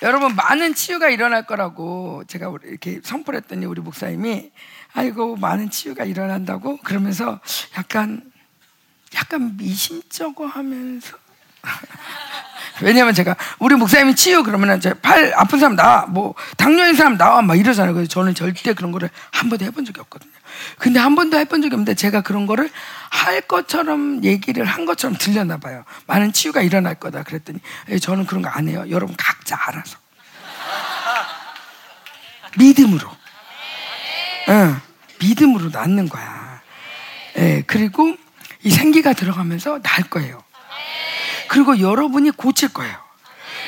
[0.02, 4.52] 여러분 많은 치유가 일어날 거라고 제가 이렇게 선포를 했더니 우리 목사님이
[4.92, 6.76] 아이고 많은 치유가 일어난다고?
[6.84, 7.40] 그러면서
[7.78, 8.30] 약간
[9.14, 11.16] 약간 미심쩍어 하면서
[12.82, 17.42] 왜냐면 제가 우리 목사님이 치유 그러면은 팔 아픈 사람 나와 뭐 당뇨 있는 사람 나와
[17.42, 17.94] 막 이러잖아요.
[17.94, 20.30] 그래서 저는 절대 그런 거를 한 번도 해본 적이 없거든요.
[20.78, 22.70] 근데 한 번도 해본 적이 없는데 제가 그런 거를
[23.10, 25.84] 할 것처럼 얘기를 한 것처럼 들렸나 봐요.
[26.06, 27.58] 많은 치유가 일어날 거다 그랬더니
[27.90, 28.84] 예, 저는 그런 거 안 해요.
[28.90, 29.96] 여러분 각자 알아서
[32.58, 33.08] 믿음으로,
[34.48, 34.80] 응,
[35.20, 36.60] 믿음으로 낫는 거야.
[37.38, 38.16] 예, 그리고
[38.62, 40.42] 이 생기가 들어가면서 날 거예요.
[41.50, 42.96] 그리고 여러분이 고칠 거예요.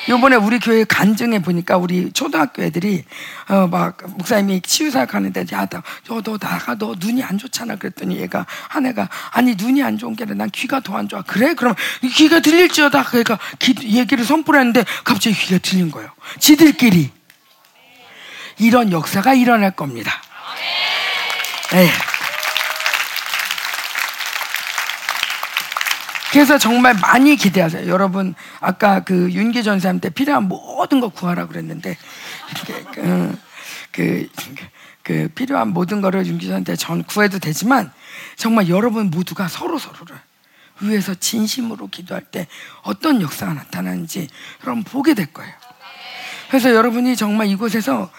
[0.09, 3.05] 요번에 우리 교회 간증해 보니까 우리 초등학교 애들이
[3.49, 9.09] 어 막 목사님이 치유사역 하는데 야너너 나가 너 눈이 안 좋잖아 그랬더니 얘가 한 애가
[9.33, 11.23] 아니 눈이 안 좋은 게 아니라 난 귀가 더 안 좋아.
[11.23, 11.55] 그래?
[11.55, 11.75] 그럼
[12.15, 13.03] 귀가 들릴지어다.
[13.03, 16.09] 그러니까 기, 얘기를 선포를 했는데 갑자기 귀가 들린 거예요.
[16.39, 17.11] 지들끼리.
[18.59, 20.13] 이런 역사가 일어날 겁니다.
[21.73, 21.89] 네.
[26.33, 27.87] 그래서 정말 많이 기대하세요.
[27.89, 31.99] 여러분, 아까 그 윤기 전사님 때 필요한 모든 거 구하라 그랬는데,
[32.95, 33.39] 그,
[33.93, 34.29] 그,
[35.03, 37.93] 그 필요한 모든 거를 윤기 전사한테 전 구해도 되지만,
[38.37, 40.17] 정말 여러분 모두가 서로 서로를
[40.81, 42.47] 위해서 진심으로 기도할 때
[42.83, 44.29] 어떤 역사가 나타나는지
[44.65, 45.53] 여러분 보게 될 거예요.
[46.49, 48.11] 그래서 여러분이 정말 이곳에서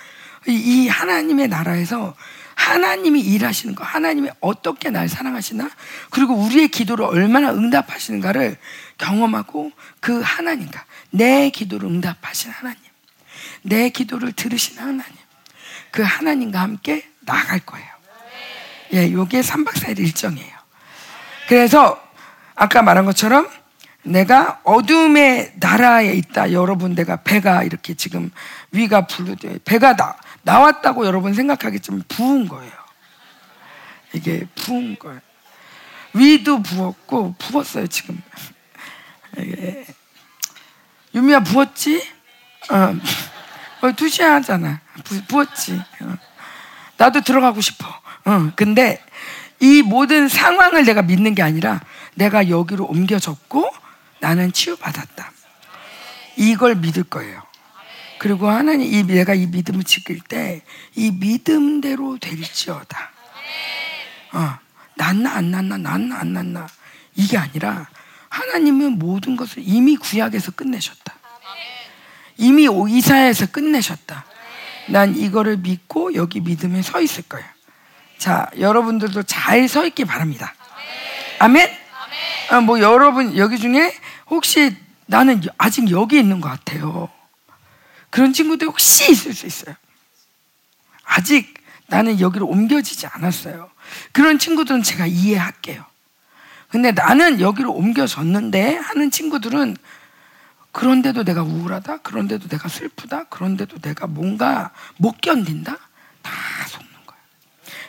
[0.47, 2.15] 이 하나님의 나라에서
[2.63, 5.69] 하나님이 일하시는 거, 하나님이 어떻게 날 사랑하시나,
[6.09, 8.57] 그리고 우리의 기도를 얼마나 응답하시는가를
[8.97, 12.79] 경험하고 그 하나님과 내 기도를 응답하신 하나님,
[13.63, 15.03] 내 기도를 들으신 하나님,
[15.91, 17.87] 그 하나님과 함께 나갈 거예요.
[18.93, 20.53] 예, 요게 3박 4일 일정이에요.
[21.49, 22.01] 그래서
[22.55, 23.49] 아까 말한 것처럼
[24.03, 26.51] 내가 어둠의 나라에 있다.
[26.53, 28.31] 여러 분, 내가 배가 이렇게 지금
[28.71, 32.71] 위가 불르되 배가 나, 나왔다고 여러분 생각하겠지만 부은 거예요.
[34.13, 35.19] 이게 부은 거예요.
[36.13, 38.21] 위도 부었고 부었어요 지금.
[39.37, 39.85] 이게
[41.15, 42.07] 유미야 부었지?
[42.71, 42.95] 어,
[43.81, 44.81] 어 두시야 하잖아.
[45.03, 45.81] 부, 부었지.
[46.01, 46.17] 어.
[46.97, 47.87] 나도 들어가고 싶어.
[48.25, 49.03] 어, 근데
[49.59, 51.81] 이 모든 상황을 내가 믿는 게 아니라
[52.15, 53.71] 내가 여기로 옮겨졌고
[54.19, 55.31] 나는 치유받았다.
[56.37, 57.41] 이걸 믿을 거예요.
[58.23, 60.63] 그리고 하나님 이 내가 이 믿음을 지킬 때
[60.95, 63.11] 이 믿음대로 될지어다.
[64.31, 64.57] 어,
[64.95, 66.67] 낫나 안 낫나 낫나 안 낫나
[67.15, 67.89] 이게 아니라
[68.29, 71.13] 하나님은 모든 것을 이미 구약에서 끝내셨다.
[72.37, 74.23] 이미 이사야에서 끝내셨다.
[74.87, 77.43] 난 이거를 믿고 여기 믿음에 서 있을 거야.
[78.17, 80.53] 자, 여러분들도 잘 서 있기 바랍니다.
[81.39, 81.69] 아멘?
[82.51, 83.93] 아, 뭐 여러분 여기 중에
[84.29, 84.73] 혹시
[85.07, 87.09] 나는 아직 여기 있는 것 같아요.
[88.13, 89.75] 그런 친구들 혹시 있을 수 있어요.
[91.03, 91.51] 아직
[91.87, 93.71] 나는 여기로 옮겨지지 않았어요.
[94.11, 95.83] 그런 친구들은 제가 이해할게요.
[96.69, 99.75] 근데 나는 여기로 옮겨졌는데 하는 친구들은
[100.71, 101.97] 그런데도 내가 우울하다?
[102.03, 103.23] 그런데도 내가 슬프다?
[103.29, 105.75] 그런데도 내가 뭔가 못 견딘다?
[106.21, 106.31] 다
[106.67, 107.23] 속는 거예요.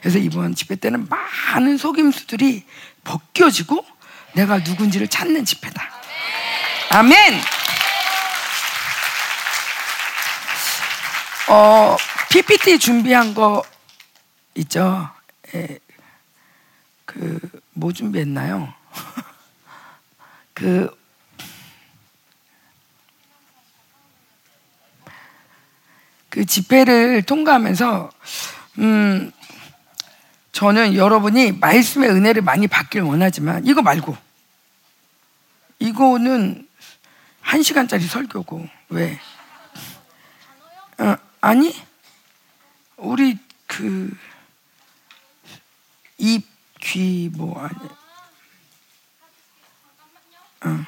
[0.00, 2.64] 그래서 이번 집회 때는 많은 속임수들이
[3.04, 3.84] 벗겨지고
[4.32, 5.82] 내가 누군지를 찾는 집회다.
[6.92, 7.63] 아멘!
[11.48, 11.96] 어,
[12.30, 13.62] PPT 준비한 거
[14.54, 15.10] 있죠?
[15.54, 15.78] 예,
[17.04, 17.38] 그,
[17.74, 18.72] 뭐 준비했나요?
[20.54, 20.96] 그,
[26.30, 28.10] 그 집회를 통과하면서,
[28.78, 29.30] 음,
[30.52, 34.16] 저는 여러분이 말씀의 은혜를 많이 받길 원하지만, 이거 말고,
[35.78, 36.66] 이거는
[37.42, 39.20] 한 시간짜리 설교고, 왜?
[40.98, 41.76] 어, 아니,
[42.96, 44.10] 우리 그,
[46.16, 46.42] 입,
[46.80, 47.74] 귀, 뭐, 아니.
[50.64, 50.86] 어.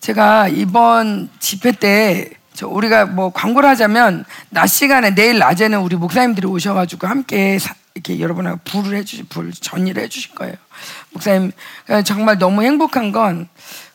[0.00, 6.46] 제가 이번 집회 때, 저 우리가 뭐 광고를 하자면, 낮 시간에 내일 낮에는 우리 목사님들이
[6.46, 10.54] 오셔가지고 함께 사, 이렇게 여러분하고 불을 해주실, 불 전의를 해주실 거예요.
[11.10, 11.52] 목사님,
[12.06, 13.50] 정말 너무 행복한 건,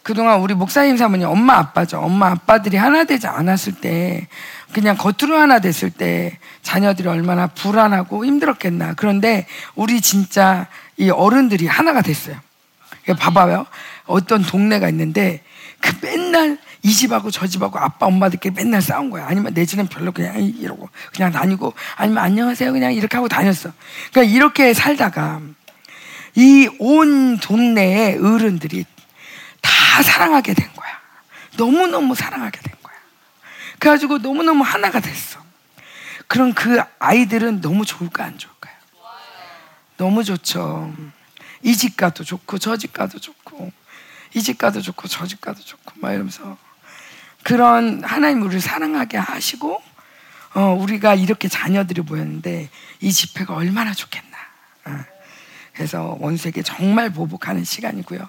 [0.07, 1.99] 그동안 우리 목사님 사모님 엄마 아빠죠.
[1.99, 4.29] 엄마 아빠들이 하나 되지 않았을 때
[4.71, 8.93] 그냥 겉으로 하나 됐을 때 자녀들이 얼마나 불안하고 힘들었겠나.
[8.93, 12.37] 그런데 우리 진짜 이 어른들이 하나가 됐어요.
[13.19, 13.65] 봐봐요.
[14.05, 15.41] 어떤 동네가 있는데
[15.81, 19.27] 그 맨날 이 집하고 저 집하고 아빠 엄마들끼리 맨날 싸운 거야.
[19.27, 23.71] 아니면 내 집은 별로 그냥 이러고 그냥 다니고 아니면 안녕하세요 그냥 이렇게 하고 다녔어.
[24.13, 25.41] 그러니까 이렇게 살다가
[26.37, 28.85] 이 온 동네의 어른들이
[29.97, 30.87] 다 사랑하게 된 거야.
[31.57, 32.95] 너무너무 사랑하게 된 거야.
[33.79, 35.43] 그래가지고 너무너무 하나가 됐어.
[36.27, 38.75] 그럼 그 아이들은 너무 좋을까, 안 좋을까요?
[39.97, 40.93] 너무 좋죠.
[41.63, 43.71] 이 집 가도 좋고, 저 집 가도 좋고,
[44.35, 46.59] 이 집 가도 좋고, 저 집 가도 좋고, 막 이러면서.
[47.41, 49.81] 그런 하나님 우리를 사랑하게 하시고,
[50.53, 52.69] 어, 우리가 이렇게 자녀들이 모였는데,
[53.01, 54.37] 이 집회가 얼마나 좋겠나.
[54.85, 55.05] 어.
[55.77, 58.19] 그래서 원수에게 정말 보복하는 시간이고요.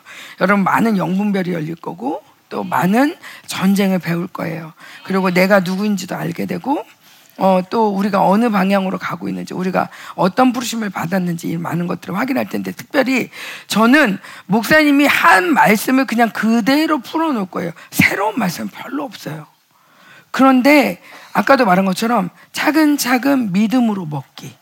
[0.43, 4.75] 여러분 많은 영분별이 열릴 거고 또 많은 전쟁을 배울 거예요.
[5.05, 6.85] 그리고 내가 누구인지도 알게 되고
[7.39, 12.73] 어, 또 우리가 어느 방향으로 가고 있는지, 우리가 어떤 부르심을 받았는지 많은 것들을 확인할 텐데,
[12.73, 13.31] 특별히
[13.69, 17.71] 저는 목사님이 한 말씀을 그냥 그대로 풀어놓을 거예요.
[17.93, 19.47] 새로운 말씀은 별로 없어요.
[20.33, 21.01] 그런데
[21.33, 24.53] 아까도 말한 것처럼 차근차근 믿음으로 먹기.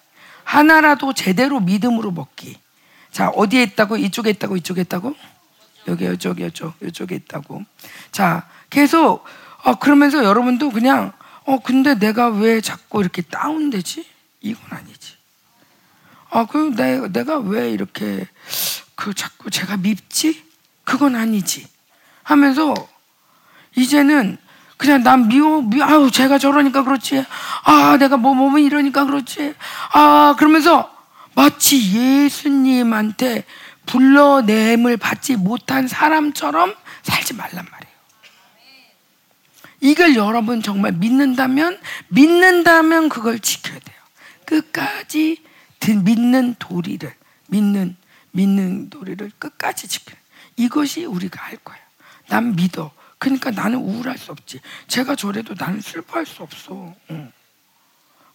[0.44, 2.59] 하나라도 제대로 믿음으로 먹기.
[3.16, 3.96] 자, 어디에 있다고?
[3.96, 4.59] 이쪽에 있다고?
[4.59, 5.16] 이쪽에 있다고?
[5.88, 7.64] 여기, 이쪽, 이쪽, 이쪽에 있다고.
[8.12, 9.24] 자, 계속,
[9.64, 11.12] 어, 그러면서 여러분도 그냥,
[11.46, 14.07] 어, 근데 내가 왜 자꾸 이렇게 다운되지?
[14.42, 15.14] 이건 아니지.
[16.29, 18.29] 아, 그, 내, 내가 왜 이렇게,
[18.96, 20.44] 그, 자꾸 제가 밉지?
[20.85, 21.66] 그건 아니지.
[22.22, 22.74] 하면서,
[23.76, 24.37] 이제는,
[24.76, 27.24] 그냥 난 미워, 미, 아우, 제가 저러니까 그렇지.
[27.64, 29.55] 아, 내가 뭐, 몸이 이러니까 그렇지.
[29.94, 30.95] 아, 그러면서,
[31.37, 31.92] 마치
[32.25, 33.44] 예수님한테
[33.85, 37.96] 불러냄을 받지 못한 사람처럼 살지 말란 말이에요.
[39.83, 43.96] 이걸 여러분 정말 믿는다면, 믿는다면 그걸 지켜야 돼요.
[44.46, 45.42] 끝까지
[46.03, 47.14] 믿는 도리를,
[47.49, 47.96] 믿는,
[48.33, 50.18] 믿는 도리를 끝까지 돼요.
[50.57, 51.83] 이것이 우리가 할 거예요.
[52.29, 52.90] 난 믿어.
[53.18, 54.61] 그러니까 나는 우울할 수 없지.
[54.88, 56.94] 제가 저래도 나는 슬퍼할 수 없어.
[57.11, 57.31] 응.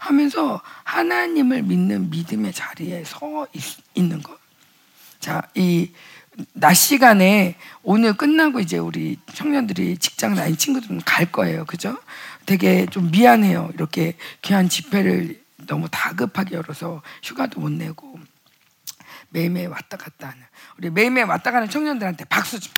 [0.01, 4.37] 하면서 하나님을 믿는 믿음의 자리에 서 있, 는 것.
[5.19, 5.91] 자, 이
[6.53, 11.65] 낮 시간에 오늘 끝나고 이제 우리 청년들이 직장 다닌 친구들은 갈 거예요.
[11.65, 11.97] 그죠?
[12.45, 13.71] 되게 좀 미안해요.
[13.73, 18.17] 이렇게 귀한 집회를 너무 다급하게 열어서 휴가도 못 내고
[19.29, 20.41] 매일매일 왔다 갔다 하는
[20.77, 22.73] 우리 매일매일 왔다 가는 청년들한테 박수 좀.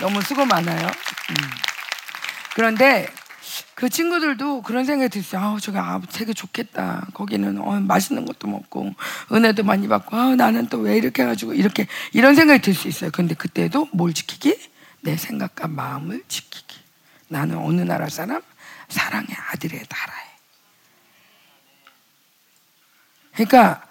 [0.00, 0.86] 너무 수고 많아요.
[0.86, 1.69] 음.
[2.54, 3.08] 그런데
[3.74, 5.40] 그 친구들도 그런 생각이 들었어요.
[5.56, 7.06] 아, 저기 아, 되게 좋겠다.
[7.14, 8.94] 거기는 어, 맛있는 것도 먹고
[9.32, 13.10] 은혜도 많이 받고 아, 나는 또 왜 이렇게 해가지고 이렇게 이런 생각이 들 수 있어요.
[13.10, 14.58] 근데 그때도 뭘 지키기?
[15.02, 16.78] 내 생각과 마음을 지키기.
[17.28, 18.42] 나는 어느 나라 사람?
[18.88, 20.30] 사랑의 아들의 나라에.
[23.34, 23.86] 그러니까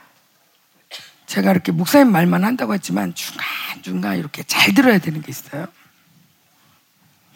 [1.25, 5.67] 제가 이렇게 목사님 말만 한다고 했지만 중간중간 이렇게 잘 들어야 되는 게 있어요.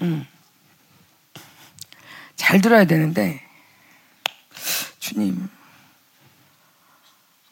[0.02, 0.28] 음.
[2.44, 3.42] 잘 들어야 되는데
[5.00, 5.50] 주님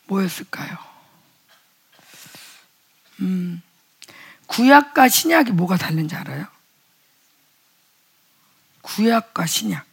[0.07, 0.77] 뭐였을까요?
[3.21, 3.61] 음,
[4.47, 6.45] 구약과 신약이 뭐가 다른지 알아요?
[8.81, 9.85] 구약과 신약.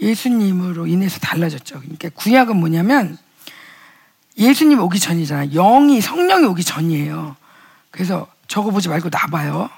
[0.00, 1.78] 예수님으로 인해서 달라졌죠.
[1.78, 3.16] 그러니까 구약은 뭐냐면
[4.36, 5.50] 예수님 오기 전이잖아요.
[5.52, 7.36] 영이 성령이 오기 전이에요.
[7.92, 9.70] 그래서 저거 보지 말고 나봐요.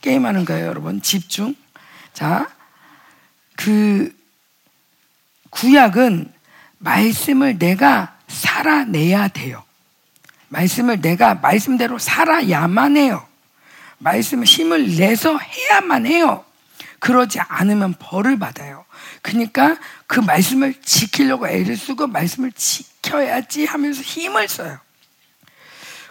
[0.00, 1.02] 게임하는 거예요, 여러분.
[1.02, 1.54] 집중.
[2.12, 2.48] 자,
[3.56, 4.16] 그
[5.50, 6.32] 구약은
[6.78, 9.64] 말씀을 내가 살아내야 돼요.
[10.48, 13.26] 말씀을 내가 말씀대로 살아야만 해요.
[13.98, 16.44] 말씀을 힘을 내서 해야만 해요.
[17.00, 18.84] 그러지 않으면 벌을 받아요.
[19.22, 24.78] 그러니까 그 말씀을 지키려고 애를 쓰고 말씀을 지켜야지 하면서 힘을 써요.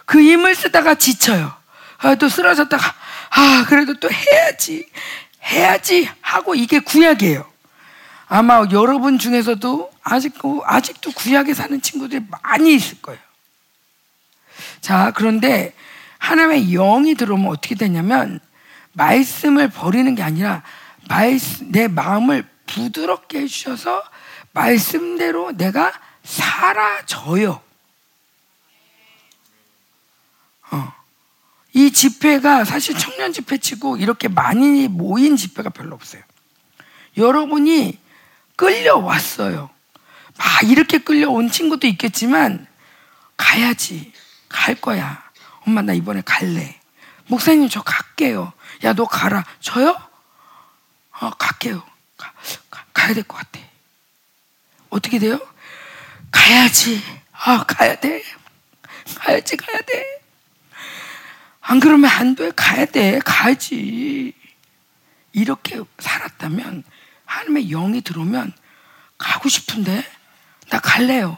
[0.04, 1.57] 그 힘을 쓰다가 지쳐요.
[1.98, 2.94] 아, 또 쓰러졌다가
[3.30, 4.88] 아, 그래도 또 해야지.
[5.44, 7.46] 해야지 하고 이게 구약이에요.
[8.28, 13.20] 아마 여러분 중에서도 아직도, 아직도 구약에 사는 친구들이 많이 있을 거예요.
[14.80, 15.74] 자, 그런데
[16.18, 18.40] 하나님의 영이 들어오면 어떻게 되냐면
[18.92, 20.62] 말씀을 버리는 게 아니라
[21.08, 24.02] 말씀, 내 마음을 부드럽게 해주셔서
[24.52, 27.62] 말씀대로 내가 사라져요.
[30.70, 30.97] 어.
[31.74, 36.22] 이 집회가 사실 청년 집회치고 이렇게 많이 모인 집회가 별로 없어요.
[37.16, 37.98] 여러분이
[38.56, 39.70] 끌려왔어요.
[40.36, 42.66] 막 이렇게 끌려온 친구도 있겠지만
[43.36, 44.12] 가야지.
[44.48, 45.22] 갈 거야.
[45.66, 46.80] 엄마 나 이번에 갈래.
[47.26, 48.52] 목사님 저 갈게요.
[48.84, 49.44] 야 너 가라.
[49.60, 50.00] 저요?
[51.20, 51.82] 어 갈게요.
[52.16, 52.32] 가,
[52.70, 53.60] 가, 가야 될 것 같아.
[54.88, 55.38] 어떻게 돼요?
[56.30, 57.02] 가야지.
[57.32, 58.22] 아 가야 돼.
[59.16, 60.17] 가야지 가야 돼.
[61.68, 62.50] 안 그러면 안 돼.
[62.56, 63.18] 가야 돼.
[63.22, 64.32] 가야지.
[65.32, 66.82] 이렇게 살았다면
[67.26, 68.54] 하나님의 영이 들어오면
[69.18, 70.02] 가고 싶은데
[70.70, 71.36] 나 갈래요.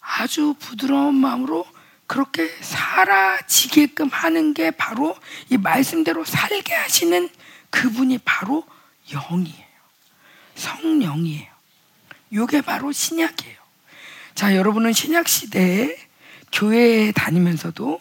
[0.00, 1.66] 아주 부드러운 마음으로
[2.06, 5.14] 그렇게 사라지게끔 하는 게 바로
[5.50, 7.28] 이 말씀대로 살게 하시는
[7.68, 8.64] 그분이 바로
[9.10, 9.64] 영이에요.
[10.54, 11.52] 성령이에요.
[12.30, 13.58] 이게 바로 신약이에요.
[14.34, 15.94] 자, 여러분은 신약 시대에
[16.52, 18.00] 교회에 다니면서도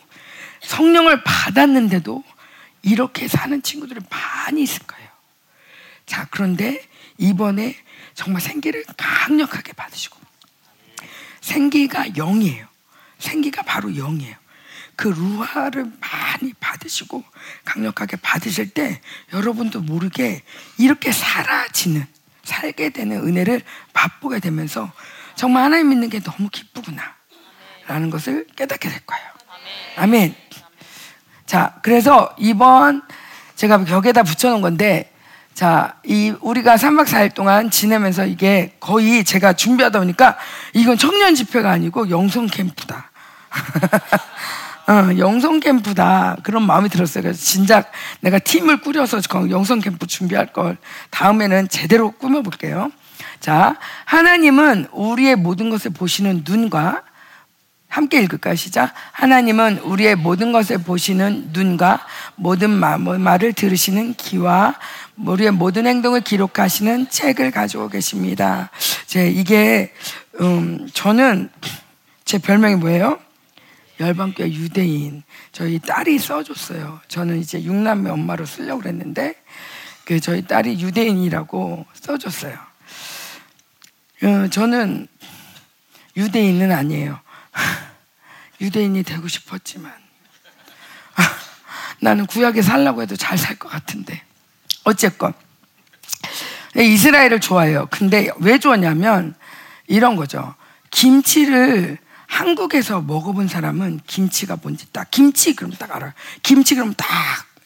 [0.63, 2.23] 성령을 받았는데도
[2.82, 5.10] 이렇게 사는 친구들이 많이 있을 거예요.
[6.06, 6.82] 자, 그런데
[7.17, 7.76] 이번에
[8.13, 10.17] 정말 생기를 강력하게 받으시고
[11.41, 12.67] 생기가 영이에요.
[13.19, 14.36] 생기가 바로 영이에요.
[14.95, 17.23] 그 루아를 많이 받으시고
[17.65, 19.02] 강력하게 받으실 때
[19.34, 20.43] 여러분도 모르게
[20.78, 22.06] 이렇게 사라지는
[22.43, 23.62] 살게 되는 은혜를
[23.93, 24.91] 맛보게 되면서
[25.36, 27.15] 정말 하나님 믿는 게 너무 기쁘구나
[27.88, 29.33] 라는 것을 깨닫게 될 거예요.
[29.97, 30.36] 아멘.
[31.45, 33.02] 자, 그래서 이번
[33.56, 35.12] 제가 벽에다 붙여놓은 건데,
[35.54, 40.38] 자, 이 우리가 3박 4일 동안 지내면서 이게 거의 제가 준비하다 보니까
[40.73, 43.12] 이건 청년 집회가 아니고 영성 캠프다.
[44.88, 46.38] 어, 영성 캠프다.
[46.43, 47.21] 그런 마음이 들었어요.
[47.21, 50.78] 그래서 진작 내가 팀을 꾸려서 영성 캠프 준비할 걸
[51.12, 52.91] 다음에는 제대로 꾸며볼게요.
[53.39, 57.04] 자, 하나님은 우리의 모든 것을 보시는 눈과
[57.93, 58.56] 함께 읽을까요?
[58.56, 58.91] 시작.
[59.12, 62.03] 하나님은 우리의 모든 것을 보시는 눈과
[62.36, 64.73] 모든 말을 들으시는 귀와
[65.15, 68.71] 우리의 모든 행동을 기록하시는 책을 가지고 계십니다.
[69.06, 69.94] 제 이게
[70.41, 71.52] 음, 저는
[72.25, 73.19] 제 별명이 뭐예요?
[74.00, 75.21] 열방교회 유대인.
[75.52, 77.00] 저희 딸이 써줬어요.
[77.10, 79.35] 저는 이제 육남매 엄마로 쓰려고 그랬는데
[80.04, 82.58] 그 저희 딸이 유대인이라고 써줬어요.
[84.23, 85.08] 어, 저는
[86.17, 87.19] 유대인은 아니에요.
[88.63, 89.91] 유대인이 되고 싶었지만
[91.99, 94.23] 나는 구약에 살라고 해도 잘 살 것 같은데
[94.83, 95.33] 어쨌건
[96.75, 97.87] 이스라엘을 좋아해요.
[97.91, 99.35] 근데 왜 좋아하냐면
[99.87, 100.55] 이런 거죠.
[100.91, 101.97] 김치를
[102.27, 106.13] 한국에서 먹어본 사람은 김치가 뭔지 딱 김치 그러면 딱 알아요.
[106.41, 107.07] 김치 그러면 딱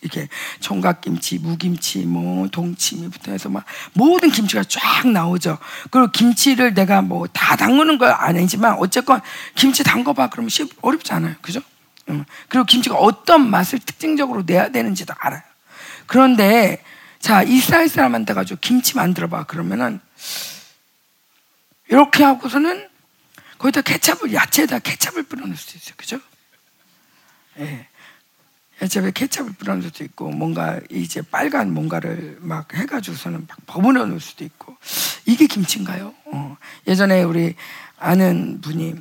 [0.01, 0.29] 이렇게
[0.59, 5.57] 총각김치, 무김치, 뭐 동치미부터 해서 막 모든 김치가 쫙 나오죠.
[5.89, 9.21] 그리고 김치를 내가 뭐 다 담그는 건 아니지만 어쨌건
[9.55, 11.61] 김치 담궈봐 그러면 쉽 어렵지 않아요, 그죠?
[12.09, 12.25] 응.
[12.47, 15.41] 그리고 김치가 어떤 맛을 특징적으로 내야 되는지도 알아요.
[16.05, 16.83] 그런데
[17.19, 19.99] 자 이스라엘 사람한테 가지고 김치 만들어봐 그러면은
[21.89, 22.87] 이렇게 하고서는
[23.57, 26.19] 거기다 케찹을 야채에다 케찹을 뿌려놓을 수도 있어요, 그죠?
[27.59, 27.87] 예.
[28.81, 34.43] 야채에 케찹을 뿌려놓을 수도 있고 뭔가 이제 빨간 뭔가를 막 해가지고서는 막 버무려 놓을 수도
[34.45, 34.77] 있고
[35.25, 36.13] 이게 김치인가요?
[36.25, 36.57] 어.
[36.87, 37.55] 예전에 우리
[37.97, 38.95] 아는 분이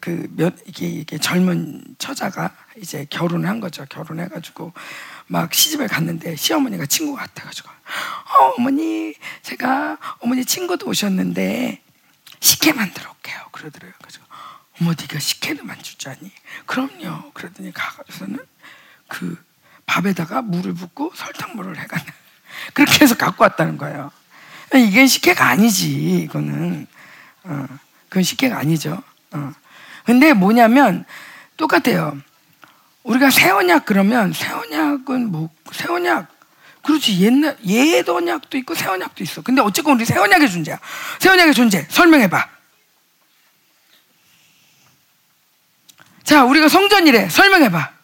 [0.00, 3.84] 그몇 이게, 이게 젊은 처자가 이제 결혼을 한 거죠.
[3.86, 4.72] 결혼해가지고
[5.26, 11.82] 막 시집을 갔는데 시어머니가 친구 같아가지고 어, 어머니 제가 어머니 친구도 오셨는데
[12.40, 13.38] 식혜 만들어 올게요.
[13.50, 13.92] 그러더래요.
[13.98, 14.20] 그래서
[14.80, 16.30] 어머 네가 식혜를 만들 줄 아니?
[16.64, 17.32] 그럼요.
[17.32, 18.38] 그러더니 가가지고서는
[19.12, 19.36] 그
[19.84, 22.00] 밥에다가 물을 붓고 설탕물을 해가
[22.72, 24.10] 그렇게 해서 갖고 왔다는 거예요.
[24.74, 26.22] 이게 식혜가 아니지.
[26.24, 26.86] 이거는
[27.44, 27.66] 어,
[28.08, 29.02] 그건 식혜가 아니죠.
[29.32, 29.52] 어.
[30.04, 31.04] 근데 뭐냐면
[31.58, 32.16] 똑같아요.
[33.02, 36.28] 우리가 새언약 그러면 새언약은 뭐 새언약
[36.82, 39.42] 그렇지 옛날 옛 언약도 있고 새 언약도 있어.
[39.42, 40.78] 근데 어쨌건 우리 새 언약의 존재야.
[41.20, 42.48] 새 언약의 존재 설명해 봐.
[46.24, 47.28] 자, 우리가 성전이래.
[47.28, 48.01] 설명해 봐.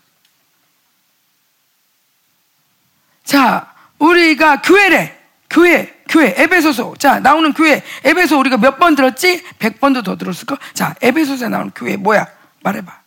[3.29, 5.15] 자, 우리가 교회래.
[5.51, 6.95] 교회, 교회, 에베소서.
[6.99, 7.83] 자, 나오는 교회.
[8.03, 9.45] 에베소 우리가 몇 번 들었지?
[9.59, 10.57] 백 번도 더 들었을 거.
[10.73, 12.27] 자, 에베소서에 나오는 교회 뭐야?
[12.63, 13.03] 말해봐.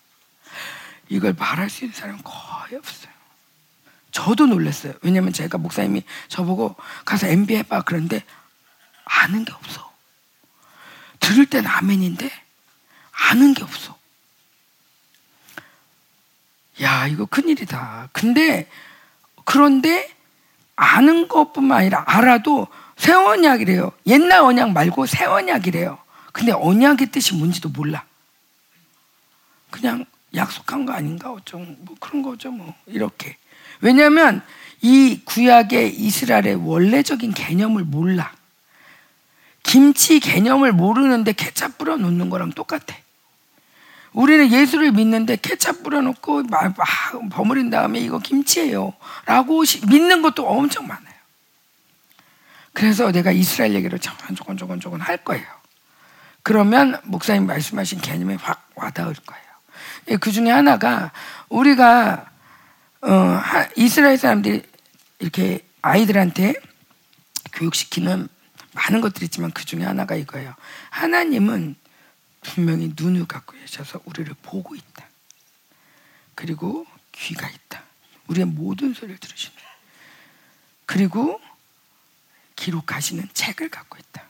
[1.10, 3.12] 이걸 말할 수 있는 사람은 거의 없어요.
[4.12, 4.94] 저도 놀랐어요.
[5.02, 7.82] 왜냐면 제가 목사님이 저보고 가서 MB 해봐.
[7.82, 8.24] 그런데
[9.06, 9.92] 아는 게 없어.
[11.20, 12.30] 들을 땐 아멘인데
[13.12, 13.98] 아는 게 없어.
[16.82, 18.10] 야, 이거 큰일이다.
[18.12, 18.70] 근데
[19.46, 20.10] 그런데
[20.76, 22.68] 아는 것뿐만 아니라 알아도
[22.98, 23.92] 새 언약이래요.
[24.08, 25.98] 옛날 언약 말고 새 언약이래요.
[26.32, 28.06] 근데 언약의 뜻이 뭔지도 몰라.
[29.70, 33.38] 그냥 약속한 거 아닌가 어쩜 뭐 그런 거죠 뭐 이렇게.
[33.82, 34.42] 왜냐하면
[34.82, 38.34] 이 구약의 이스라엘의 원래적인 개념을 몰라.
[39.64, 42.96] 김치 개념을 모르는데 케찹 뿌려 놓는 거랑 똑같아.
[44.14, 48.94] 우리는 예수를 믿는데 케찹 뿌려놓고 막, 막 버무린 다음에 이거 김치예요.
[49.26, 51.12] 라고 믿는 것도 엄청 많아요.
[52.74, 55.46] 그래서 내가 이스라엘 얘기를 조금 조금 조금 할 거예요.
[56.44, 59.44] 그러면 목사님 말씀하신 개념이 확 와닿을 거예요.
[60.10, 61.12] 예, 그 중에 하나가
[61.50, 62.26] 우리가
[63.02, 63.42] 어,
[63.76, 64.64] 이스라엘 사람들이
[65.20, 66.54] 이렇게 아이들한테
[67.54, 68.28] 교육시키는
[68.74, 70.54] 많은 것들이 있지만 그 중에 하나가 이거예요.
[70.90, 71.76] 하나님은
[72.42, 75.08] 분명히 눈을 갖고 계셔서 우리를 보고 있다.
[76.36, 77.84] 그리고 귀가 있다.
[78.28, 79.58] 우리의 모든 소리를 들으시는.
[80.86, 81.40] 그리고
[82.56, 84.28] 기록하시는 책을 갖고 있다.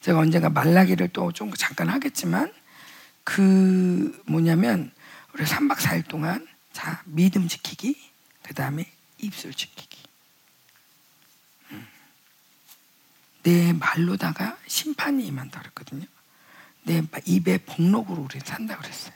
[0.00, 2.52] 제가 언젠가 말라기를 또 좀 잠깐 하겠지만
[3.24, 4.92] 그 뭐냐면
[5.32, 8.10] 우리 3박 4일 동안 자 믿음 지키기
[8.42, 9.98] 그 다음에 입술 지키기
[11.70, 11.86] 음.
[13.44, 16.06] 내 말로다가 심판이 임한다 그랬거든요
[16.84, 19.14] 내 입의 복록으로 우리는 산다 그랬어요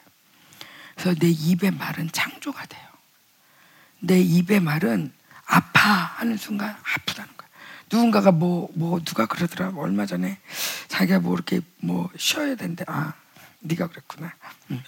[0.95, 2.87] 그래서 내 입의 말은 창조가 돼요
[4.01, 5.13] 내 입의 말은
[5.47, 7.47] 아파 하는 순간 아프다는 거야
[7.91, 9.73] 누군가가 뭐, 뭐, 누가 그러더라.
[9.77, 10.39] 얼마 전에
[10.89, 12.85] 자기가 뭐 이렇게 뭐 쉬어야 된대.
[12.89, 13.13] 아,
[13.61, 14.33] 네가 그랬구나.
[14.71, 14.83] 응.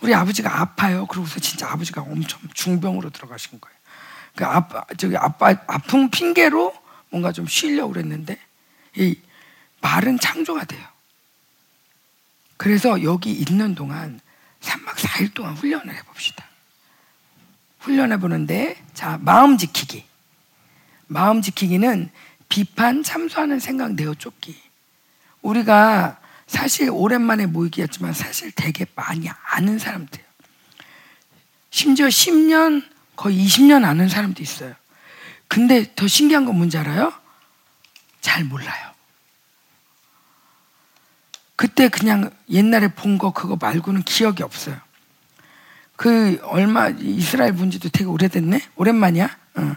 [0.00, 1.06] 우리 아버지가 아파요.
[1.06, 3.76] 그러고서 진짜 아버지가 엄청 중병으로 들어가신 거예요.
[4.34, 6.74] 그 아빠, 저기 아빠, 아픈 핑계로
[7.10, 8.38] 뭔가 좀 쉬려고 그랬는데,
[8.96, 9.18] 이
[9.80, 10.86] 말은 창조가 돼요.
[12.58, 14.20] 그래서 여기 있는 동안
[14.60, 16.44] 3박 4일 동안 훈련을 해봅시다.
[17.78, 20.04] 훈련해 보는데, 자, 마음 지키기.
[21.06, 22.10] 마음 지키기는
[22.48, 24.60] 비판, 참소하는 생각 내어 쫓기.
[25.40, 30.28] 우리가 사실 오랜만에 모이기였지만 사실 되게 많이 아는 사람들이에요.
[31.70, 32.84] 심지어 10년,
[33.14, 34.74] 거의 20년 아는 사람도 있어요.
[35.46, 37.12] 근데 더 신기한 건 뭔지 알아요?
[38.20, 38.97] 잘 몰라요.
[41.58, 44.76] 그때 그냥 옛날에 본 거 그거 말고는 기억이 없어요.
[45.96, 48.60] 그 얼마 이스라엘 본지도 되게 오래됐네.
[48.76, 49.28] 오랜만이야.
[49.56, 49.76] 어.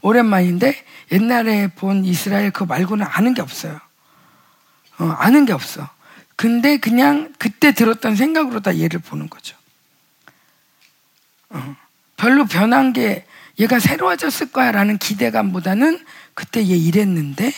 [0.00, 3.78] 오랜만인데 옛날에 본 이스라엘 그거 말고는 아는 게 없어요.
[4.98, 5.88] 어, 아는 게 없어.
[6.34, 9.56] 근데 그냥 그때 들었던 생각으로 다 얘를 보는 거죠.
[11.50, 11.76] 어,
[12.16, 13.24] 별로 변한 게
[13.60, 16.04] 얘가 새로워졌을 거야 라는 기대감보다는
[16.34, 17.52] 그때 얘 이랬는데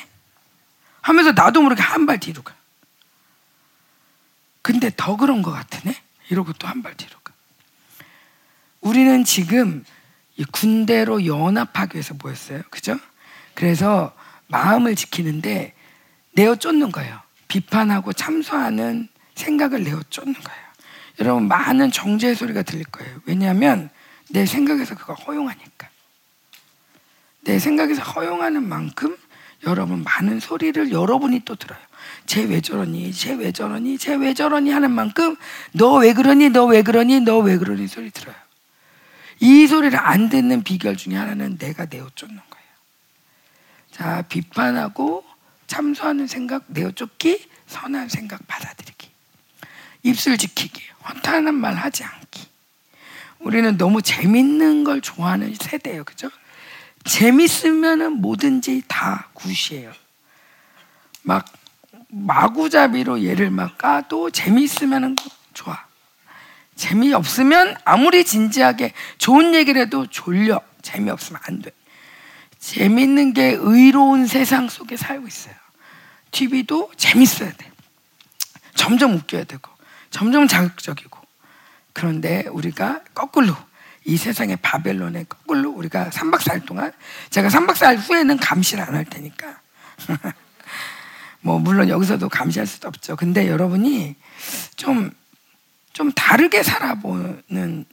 [1.01, 2.55] 하면서 나도 모르게 한 발 뒤로 가.
[4.63, 5.95] 근데 더 그런 것 같으네?
[6.29, 7.33] 이러고 또 한 발 뒤로 가.
[8.81, 9.85] 우리는 지금
[10.51, 12.63] 군대로 연합하기 위해서 모였어요.
[12.71, 12.99] 그죠?
[13.55, 14.15] 그래서
[14.49, 15.75] 마음을 지키는데
[16.33, 17.21] 내어 쫓는 거예요.
[17.49, 20.63] 비판하고 참소하는 생각을 내어 쫓는 거예요.
[21.21, 23.21] 여러분, 많은 정죄의 소리가 들릴 거예요.
[23.27, 23.91] 왜냐하면
[24.31, 25.89] 내 생각에서 그거 허용하니까.
[27.43, 29.17] 내 생각에서 허용하는 만큼
[29.65, 31.79] 여러분 많은 소리를 여러분이 또 들어요.
[32.27, 33.12] 쟤 왜 저러니?
[33.12, 33.99] 쟤 왜 저러니?
[33.99, 34.70] 쟤 왜 저러니?
[34.70, 35.37] 하는 만큼
[35.73, 36.51] 너 왜 그러니?
[36.51, 37.20] 너 왜 그러니?
[37.20, 37.87] 너 왜 그러니?
[37.89, 38.35] 소리 들어요.
[39.41, 42.66] 이 소리를 안 듣는 비결 중에 하나는 내가 내어 쫓는 거예요.
[43.91, 45.25] 자, 비판하고
[45.66, 49.11] 참소하는 생각 내어 쫓기, 선한 생각 받아들이기.
[50.05, 52.47] 입술 지키기, 허탄한 말 하지 않기.
[53.41, 56.05] 우리는 너무 재밌는 걸 좋아하는 세대예요.
[56.05, 56.31] 그죠?
[57.05, 59.93] 재밌으면은 뭐든지 다 굿이에요.
[61.23, 61.45] 막
[62.13, 65.17] 마구잡이로 얘를 막 까도 재미있으면
[65.55, 65.85] 좋아.
[66.77, 70.61] 재미없으면 아무리 진지하게 좋은 얘기를 해도 졸려.
[70.83, 71.71] 재미없으면 안 돼.
[72.59, 75.55] 재밌는 게 의로운 세상 속에 살고 있어요.
[76.31, 77.71] TV도 재밌어야 돼.
[78.75, 79.71] 점점 웃겨야 되고,
[80.11, 81.19] 점점 자극적이고.
[81.93, 83.55] 그런데 우리가 거꾸로
[84.05, 86.93] 이 세상의 바벨론의 거꾸로 우리가 3박 4일 동안
[87.31, 89.61] 제가 3박 4일 후에는 감시를 안 할 테니까
[91.43, 93.16] 뭐 물론 여기서도 감시할 수도 없죠.
[93.16, 94.14] 근데 여러분이
[94.76, 95.12] 좀
[95.93, 97.84] 좀 다르게 살아보는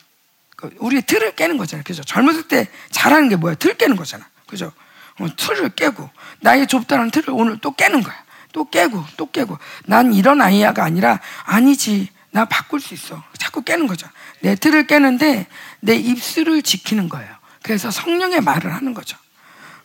[0.77, 1.83] 우리 틀을 깨는 거잖아요.
[1.83, 2.03] 그죠?
[2.03, 3.55] 젊었을 때 잘하는 게 뭐야?
[3.55, 4.25] 틀 깨는 거잖아.
[4.47, 4.71] 그죠?
[5.19, 6.09] 어, 틀을 깨고
[6.41, 8.15] 나의 좁다는 틀을 오늘 또 깨는 거야.
[8.51, 13.21] 또 깨고 또 깨고 난 이런 아이야가 아니라 아니지 나 바꿀 수 있어.
[13.37, 14.07] 자꾸 깨는 거죠.
[14.41, 15.47] 내 틀을 깨는데
[15.81, 17.33] 내 입술을 지키는 거예요.
[17.61, 19.17] 그래서 성령의 말을 하는 거죠.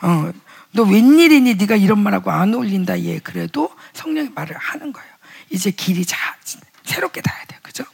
[0.00, 0.32] 어,
[0.74, 5.08] 너 웬일이니 네가 이런 말하고 안 어울린다 얘 그래도 성령의 말을 하는 거예요.
[5.50, 6.16] 이제 길이 자,
[6.82, 7.60] 새롭게 닿아야 돼요.
[7.62, 7.84] 그죠?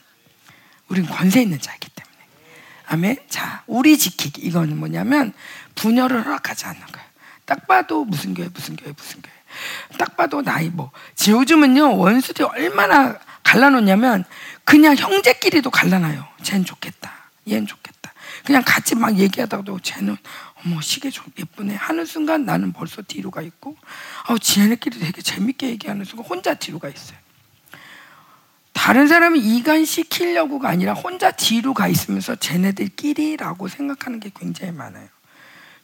[0.89, 2.17] 우린 권세 있는 자이기 때문에.
[2.87, 3.17] 아멘.
[3.29, 4.41] 자, 우리 지키기.
[4.41, 5.35] 이거는 뭐냐면
[5.75, 7.07] 분열을 허락하지 않는 거예요.
[7.45, 9.35] 딱 봐도 무슨 교회, 무슨 교회, 무슨 교회.
[9.99, 10.91] 딱 봐도 나이 뭐.
[11.29, 14.25] 요즘은요, 원수들이 얼마나 갈라놓냐면
[14.65, 16.27] 그냥 형제끼리도 갈라놔요.
[16.43, 17.13] 쟤는 좋겠다.
[17.47, 18.13] 얘는 좋겠다.
[18.45, 20.17] 그냥 같이 막 얘기하다가도 쟤는
[20.65, 23.77] 어머 시계 좀 예쁘네 하는 순간 나는 벌써 뒤로 가 있고
[24.27, 27.19] 아 쟤네끼리 되게 재밌게 얘기하는 순간 혼자 뒤로 가 있어요.
[28.73, 35.09] 다른 사람이 이간시키려고가 아니라 혼자 뒤로 가 있으면서 쟤네들끼리라고 생각하는 게 굉장히 많아요.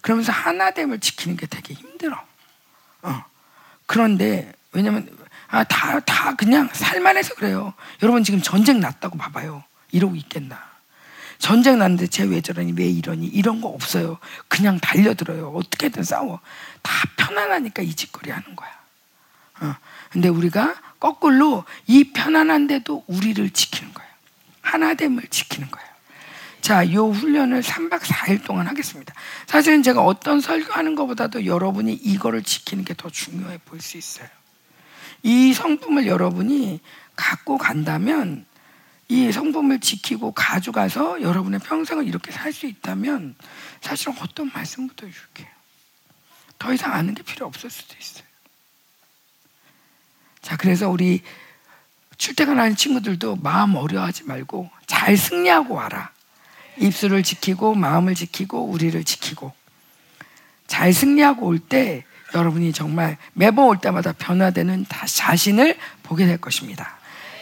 [0.01, 2.25] 그러면서 하나됨을 지키는 게 되게 힘들어.
[3.03, 3.25] 어.
[3.87, 5.09] 그런데 왜냐면
[5.49, 7.75] 아, 다, 다 그냥 살만해서 그래요.
[8.03, 9.63] 여러분 지금 전쟁 났다고 봐봐요.
[9.93, 10.76] 이러고 있겠나.
[11.39, 14.19] 전쟁 났는데 쟤 왜 저러니, 왜 이러니, 이런 거 없어요.
[14.49, 15.49] 그냥 달려들어요.
[15.51, 16.41] 어떻게든 싸워.
[16.83, 18.71] 다 편안하니까 이 짓거리 하는 거야.
[19.61, 19.77] 어.
[20.11, 24.11] 근데 우리가 거꾸로 이 편안한데도 우리를 지키는 거예요.
[24.63, 25.87] 하나됨을 지키는 거예요.
[26.61, 29.15] 자, 이 훈련을 3박 4일 동안 하겠습니다.
[29.47, 34.29] 사실은 제가 어떤 설교하는 것보다도 여러분이 이거를 지키는 게 더 중요해 보일 수 있어요.
[35.23, 36.81] 이 성품을 여러분이
[37.15, 38.47] 갖고 간다면
[39.09, 43.37] 이 성품을 지키고 가져가서 여러분의 평생을 이렇게 살 수 있다면
[43.81, 45.49] 사실은 어떤 말씀부터 이렇게
[46.59, 48.25] 더 이상 아는 게 필요 없을 수도 있어요.
[50.43, 51.23] 자, 그래서 우리
[52.17, 56.13] 출퇴근하는 친구들도 마음 어려워하지 말고 잘 승리하고 와라.
[56.79, 59.53] 입술을 지키고 마음을 지키고 우리를 지키고
[60.67, 62.05] 잘 승리하고 올 때
[62.35, 66.96] 여러분이 정말 매번 올 때마다 변화되는 자신을 보게 될 것입니다.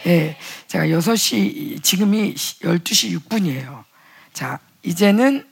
[0.06, 0.36] 예,
[0.66, 3.84] 제가 6시, 지금이 12시 6분이에요.
[4.32, 5.46] 자, 이제는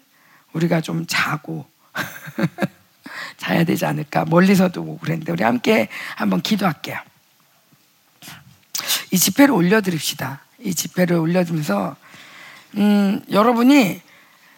[0.53, 1.67] 우리가 좀 자고,
[3.39, 4.27] 자야 되지 않을까.
[4.27, 6.99] 멀리서도 보고 그랬는데, 우리 함께 한번 기도할게요.
[9.11, 10.43] 이 집회를 올려드립시다.
[10.61, 11.97] 이 집회를 올려주면서,
[12.77, 14.01] 음, 여러분이,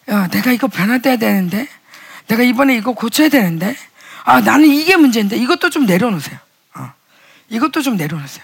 [0.09, 1.67] 야, 내가 이거 변화돼야 되는데,
[2.27, 3.75] 내가 이번에 이거 고쳐야 되는데,
[4.25, 6.37] 아, 나는 이게 문제인데 이것도 좀 내려놓으세요.
[6.75, 6.91] 어.
[7.49, 8.43] 이것도 좀 내려놓으세요.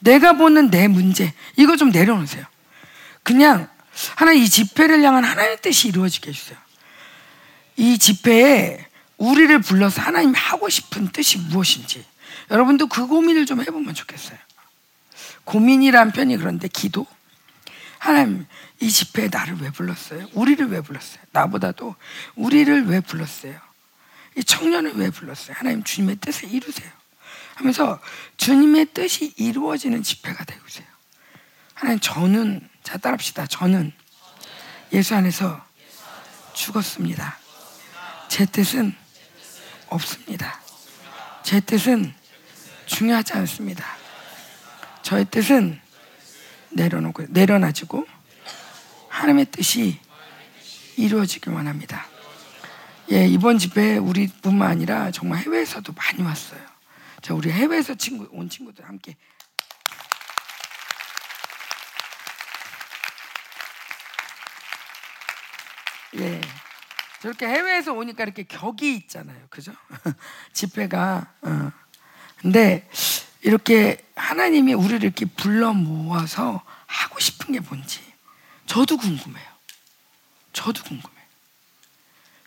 [0.00, 2.44] 내가 보는 내 문제, 이거 좀 내려놓으세요.
[3.22, 3.68] 그냥
[4.16, 6.58] 하나 이 집회를 향한 하나님의 뜻이 이루어지게 해주세요.
[7.76, 8.86] 이 집회에
[9.16, 12.04] 우리를 불러서 하나님 하고 싶은 뜻이 무엇인지
[12.50, 14.38] 여러분도 그 고민을 좀 해보면 좋겠어요.
[15.44, 17.06] 고민이란 편이 그런데 기도?
[17.98, 18.46] 하나님,
[18.80, 20.28] 이 집회에 나를 왜 불렀어요?
[20.32, 21.20] 우리를 왜 불렀어요?
[21.32, 21.96] 나보다도
[22.36, 23.58] 우리를 왜 불렀어요?
[24.36, 25.56] 이 청년을 왜 불렀어요?
[25.58, 26.90] 하나님 주님의 뜻을 이루세요.
[27.58, 27.98] 하면서
[28.36, 30.86] 주님의 뜻이 이루어지는 집회가 되고세요.
[31.74, 33.46] 하나님 저는 자 따라합시다.
[33.46, 33.92] 저는
[34.92, 35.60] 예수 안에서
[36.54, 37.36] 죽었습니다.
[38.28, 38.94] 제 뜻은
[39.88, 40.60] 없습니다.
[41.42, 42.14] 제 뜻은
[42.86, 43.84] 중요하지 않습니다.
[45.02, 45.80] 저의 뜻은
[46.70, 48.06] 내려놓고 내려놔지고
[49.08, 49.98] 하나님의 뜻이
[50.96, 52.06] 이루어지길 원합니다.
[53.10, 56.77] 예, 이번 집회 우리뿐만 아니라 정말 해외에서도 많이 왔어요.
[57.22, 59.16] 자, 우리 해외에서 친구 온 친구들 함께
[66.16, 66.40] 예.
[67.20, 69.46] 저렇게 해외에서 오니까 이렇게 격이 있잖아요.
[69.50, 69.72] 그죠?
[70.52, 71.34] 집회가.
[71.42, 71.72] 어.
[72.40, 72.88] 근데
[73.42, 78.00] 이렇게 하나님이 우리를 이렇게 불러 모아서 하고 싶은 게 뭔지
[78.66, 79.46] 저도 궁금해요.
[80.52, 81.18] 저도 궁금해요.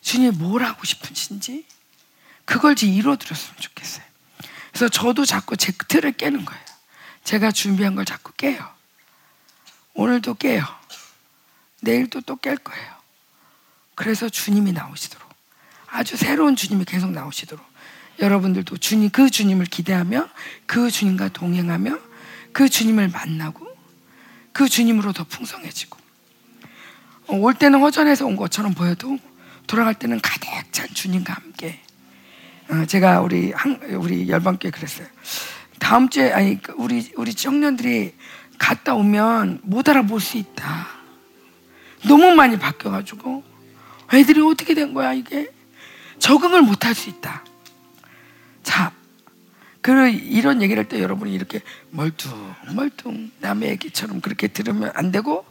[0.00, 1.66] 주님 뭘 하고 싶으신지
[2.44, 4.11] 그걸 좀 이뤄드렸으면 좋겠어요.
[4.82, 6.64] 그래서 저도 자꾸 제 틀을 깨는 거예요.
[7.22, 8.68] 제가 준비한 걸 자꾸 깨요.
[9.94, 10.64] 오늘도 깨요.
[11.82, 12.92] 내일도 또 깰 거예요.
[13.94, 15.32] 그래서 주님이 나오시도록
[15.86, 17.64] 아주 새로운 주님이 계속 나오시도록
[18.18, 20.28] 여러분들도 주님 그 주님을 기대하며
[20.66, 22.00] 그 주님과 동행하며
[22.52, 23.64] 그 주님을 만나고
[24.52, 25.96] 그 주님으로 더 풍성해지고
[27.28, 29.16] 어, 올 때는 허전해서 온 것처럼 보여도
[29.68, 31.91] 돌아갈 때는 가득 찬 주님과 함께 어,
[32.88, 35.06] 제가 우리 한, 우리 열방교회 그랬어요.
[35.78, 38.14] 다음 주에 아니 그 우리 우리 청년들이
[38.58, 40.88] 갔다 오면 못 알아볼 수 있다.
[42.06, 43.42] 너무 많이 바뀌어가지고
[44.14, 45.50] 애들이 어떻게 된 거야 이게
[46.18, 47.44] 적응을 못 할 수 있다.
[48.62, 48.92] 자,
[49.80, 51.60] 그 이런 얘기를 할 때 여러분이 이렇게
[51.90, 55.44] 멀뚱 멀뚱 남의 얘기처럼 그렇게 들으면 안 되고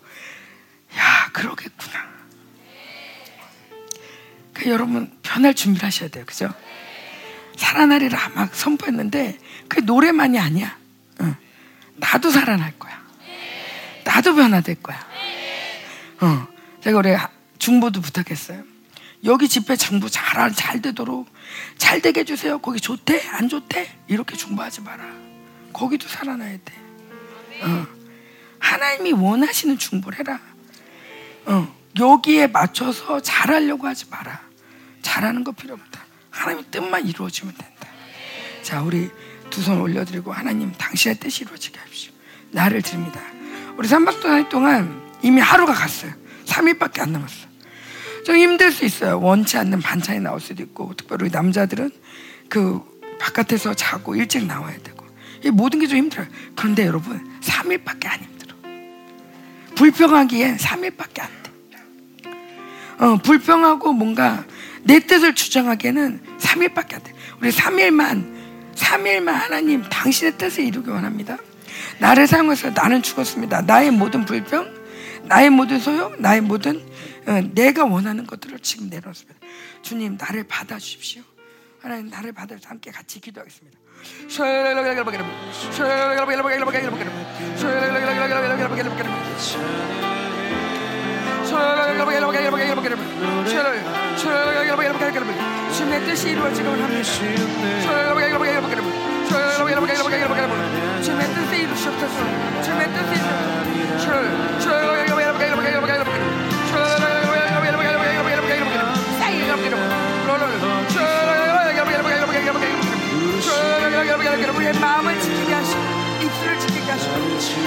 [0.97, 2.09] 야 그러겠구나.
[4.53, 6.53] 그 여러분 변할 준비를 하셔야 돼요, 그죠?
[7.61, 9.37] 살아나리라 막 선포했는데
[9.67, 10.75] 그 노래만이 아니야.
[11.21, 11.35] 응.
[11.97, 12.99] 나도 살아날 거야.
[14.03, 14.99] 나도 변화될 거야.
[16.21, 16.47] 어.
[16.81, 17.15] 제가 우리
[17.59, 18.63] 중보도 부탁했어요.
[19.25, 21.31] 여기 집회 정부 잘, 잘 되도록
[21.77, 22.57] 잘 되게 해주세요.
[22.59, 23.27] 거기 좋대?
[23.29, 23.95] 안 좋대?
[24.07, 25.05] 이렇게 중보하지 마라.
[25.71, 26.73] 거기도 살아나야 돼.
[27.61, 27.85] 어.
[28.57, 30.39] 하나님이 원하시는 중보를 해라.
[31.45, 31.75] 어.
[31.99, 34.41] 여기에 맞춰서 잘하려고 하지 마라.
[35.03, 36.10] 잘하는 거 필요 없다.
[36.31, 37.87] 하나님의 뜻만 이루어지면 된다.
[38.63, 39.09] 자, 우리
[39.49, 42.13] 두 손 올려드리고 하나님 당신의 뜻이 이루어지게 하십시오.
[42.51, 43.19] 나를 드립니다.
[43.77, 46.13] 우리 삼박도 동안 이미 하루가 갔어요.
[46.45, 47.47] 3일밖에 안 남았어.
[48.25, 49.19] 좀 힘들 수 있어요.
[49.19, 51.91] 원치 않는 반찬이 나올 수도 있고, 특별히 남자들은
[52.49, 52.81] 그
[53.19, 55.05] 바깥에서 자고 일찍 나와야 되고,
[55.43, 56.27] 이 모든 게 좀 힘들어요.
[56.55, 58.55] 그런데 여러분, 3일밖에 안 힘들어.
[59.75, 62.31] 불평하기엔 3일밖에 안 돼.
[62.99, 64.45] 어, 불평하고 뭔가
[64.83, 67.13] 내 뜻을 주장하기에는 3일밖에 안 돼.
[67.41, 71.37] 우리 3일만, 3일만 하나님 당신의 뜻을 이루기 원합니다.
[71.99, 73.61] 나를 사용해서 나는 죽었습니다.
[73.61, 74.73] 나의 모든 불평,
[75.23, 76.81] 나의 모든 소용, 나의 모든
[77.27, 79.39] 어, 내가 원하는 것들을 지금 내놓습니다.
[79.83, 81.21] 주님 나를 받아주십시오.
[81.79, 83.79] 하나님 나를 받아 함께 같이 기도하겠습니다.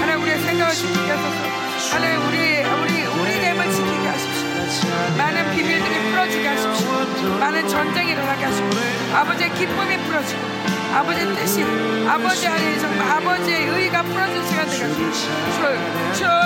[0.01, 2.94] 하나님 우리의 생각을 지키게 하소서 하나님 우리 우리
[5.17, 8.69] 많은 비밀들이 풀어지게 하십시오 많은 전쟁이 일어나게 하시고
[9.15, 10.41] 아버지의 기쁨이 풀어지고
[10.95, 11.65] 아버지의 뜻이
[12.09, 15.05] 아버지 안에 정말 아버지의 의가 풀어진 시간 되게 하시고
[16.15, 16.45] 주님의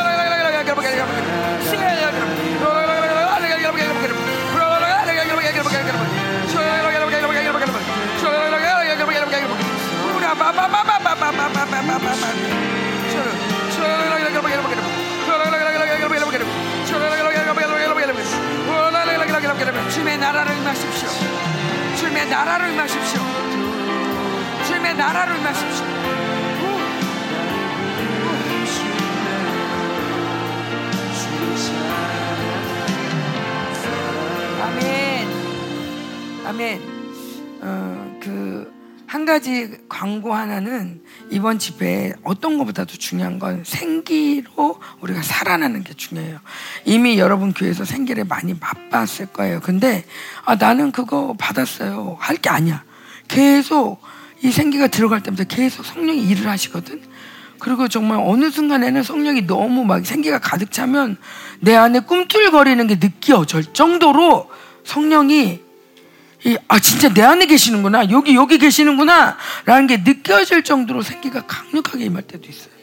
[20.78, 21.08] 임하십시오.
[21.96, 23.20] 주님의 나라를 임하십시오.
[24.66, 25.86] 주님의 나라를 임하십시오.
[34.62, 35.28] 아멘.
[36.46, 36.82] 아멘.
[37.60, 38.72] 어, 그,
[39.06, 46.38] 한 가지 광고 하나는 이번 집회에 어떤 것보다도 중요한 건 생기로 우리가 살아나는 게 중요해요.
[46.84, 49.60] 이미 여러분 교회에서 생기를 많이 맛봤을 거예요.
[49.60, 50.04] 근데
[50.44, 52.16] 아, 나는 그거 받았어요.
[52.18, 52.84] 할 게 아니야.
[53.26, 54.00] 계속
[54.42, 57.02] 이 생기가 들어갈 때마다 계속 성령이 일을 하시거든.
[57.58, 61.16] 그리고 정말 어느 순간에는 성령이 너무 막 생기가 가득 차면
[61.60, 64.48] 내 안에 꿈틀거리는 게 느껴질 정도로
[64.84, 65.67] 성령이
[66.48, 69.36] 이, 아 진짜 내 안에 계시는구나 여기 여기 계시는구나
[69.66, 72.78] 라는 게 느껴질 정도로 생기가 강력하게 임할 때도 있어요.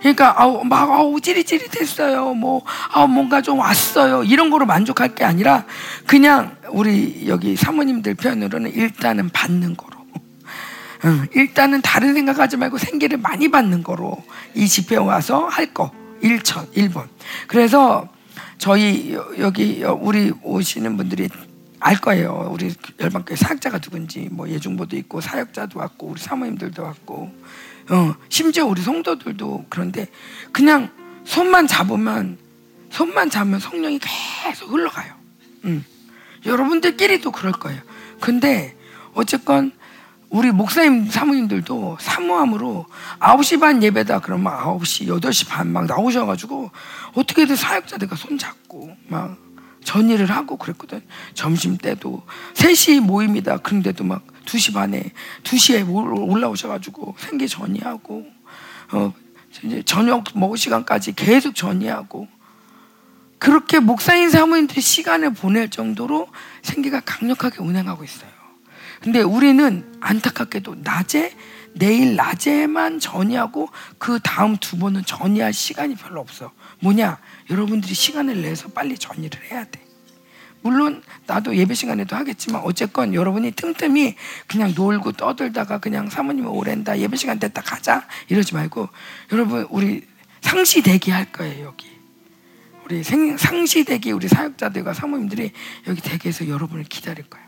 [0.00, 2.34] 그러니까 아우 막 아우 찌릿찌릿했어요.
[2.34, 2.62] 뭐
[2.92, 4.22] 아우 뭔가 좀 왔어요.
[4.22, 5.64] 이런 거로 만족할 게 아니라
[6.06, 9.96] 그냥 우리 여기 사모님들 표현으로는 일단은 받는 거로.
[11.06, 14.22] 응, 일단은 다른 생각하지 말고 생기를 많이 받는 거로
[14.54, 15.90] 이 집회에 와서 할 거.
[16.22, 17.08] 1천, 1번.
[17.46, 18.08] 그래서
[18.58, 21.28] 저희 여기 우리 오시는 분들이
[21.86, 22.48] 알 거예요.
[22.50, 27.32] 우리 열방교회 사역자가 누군지 뭐 예중보도 있고 사역자도 왔고 우리 사모님들도 왔고
[27.90, 30.08] 어, 심지어 우리 성도들도 그런데
[30.50, 30.90] 그냥
[31.24, 32.38] 손만 잡으면
[32.90, 35.14] 손만 잡으면 성령이 계속 흘러가요.
[35.64, 35.84] 음.
[36.44, 37.80] 여러분들끼리도 그럴 거예요.
[38.20, 38.76] 근데
[39.14, 39.70] 어쨌건
[40.28, 42.86] 우리 목사님 사모님들도 사모함으로
[43.20, 46.72] 9시 반 예배다 그러면 9시, 8시 반 막 나오셔가지고
[47.14, 49.45] 어떻게든 사역자들과 손잡고 막
[49.86, 51.00] 전일을 하고 그랬거든.
[51.32, 52.22] 점심 때도
[52.54, 53.58] 3시 모임이다.
[53.58, 55.12] 그런데도 막 2시 반에
[55.44, 58.26] 2시에 올라오셔가지고 생계 전이하고
[58.92, 59.14] 어
[59.64, 62.28] 이제 저녁 먹을 시간까지 계속 전이하고
[63.38, 66.28] 그렇게 목사인 사모님들이 시간을 보낼 정도로
[66.62, 68.30] 생계가 강력하게 운행하고 있어요.
[69.00, 71.32] 근데 우리는 안타깝게도 낮에
[71.74, 73.68] 내일 낮에만 전이하고
[73.98, 76.50] 그 다음 두 번은 전이할 시간이 별로 없어.
[76.80, 77.18] 뭐냐?
[77.50, 79.80] 여러분들이 시간을 내서 빨리 전이를 해야 돼.
[80.62, 84.16] 물론 나도 예배 시간에도 하겠지만 어쨌건 여러분이 틈틈이
[84.48, 88.88] 그냥 놀고 떠들다가 그냥 사모님 오랜다 예배 시간 됐다 가자 이러지 말고
[89.32, 90.04] 여러분 우리
[90.40, 91.86] 상시 대기할 거예요 여기.
[92.84, 95.52] 우리 상시 대기 우리 사역자들과 사모님들이
[95.86, 97.46] 여기 대기에서 여러분을 기다릴 거예요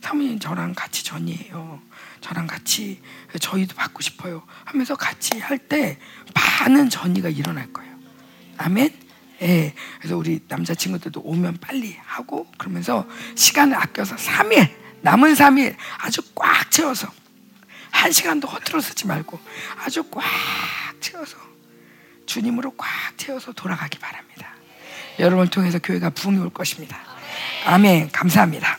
[0.00, 1.80] 사모님 저랑 같이 전이에요.
[2.20, 3.00] 저랑 같이
[3.38, 5.98] 저희도 받고 싶어요 하면서 같이 할 때
[6.34, 7.94] 많은 전이가 일어날 거예요.
[8.56, 9.05] 아멘
[9.42, 9.74] 예.
[9.98, 14.70] 그래서 우리 남자친구들도 오면 빨리 하고 그러면서 시간을 아껴서 3일,
[15.02, 17.08] 남은 3일 아주 꽉 채워서
[17.90, 19.38] 한 시간도 허투루 쓰지 말고
[19.84, 20.24] 아주 꽉
[21.00, 21.36] 채워서
[22.26, 24.54] 주님으로 꽉 채워서 돌아가기 바랍니다.
[25.18, 26.98] 여러분을 통해서 교회가 부흥이 올 것입니다.
[27.66, 28.10] 아멘.
[28.12, 28.78] 감사합니다.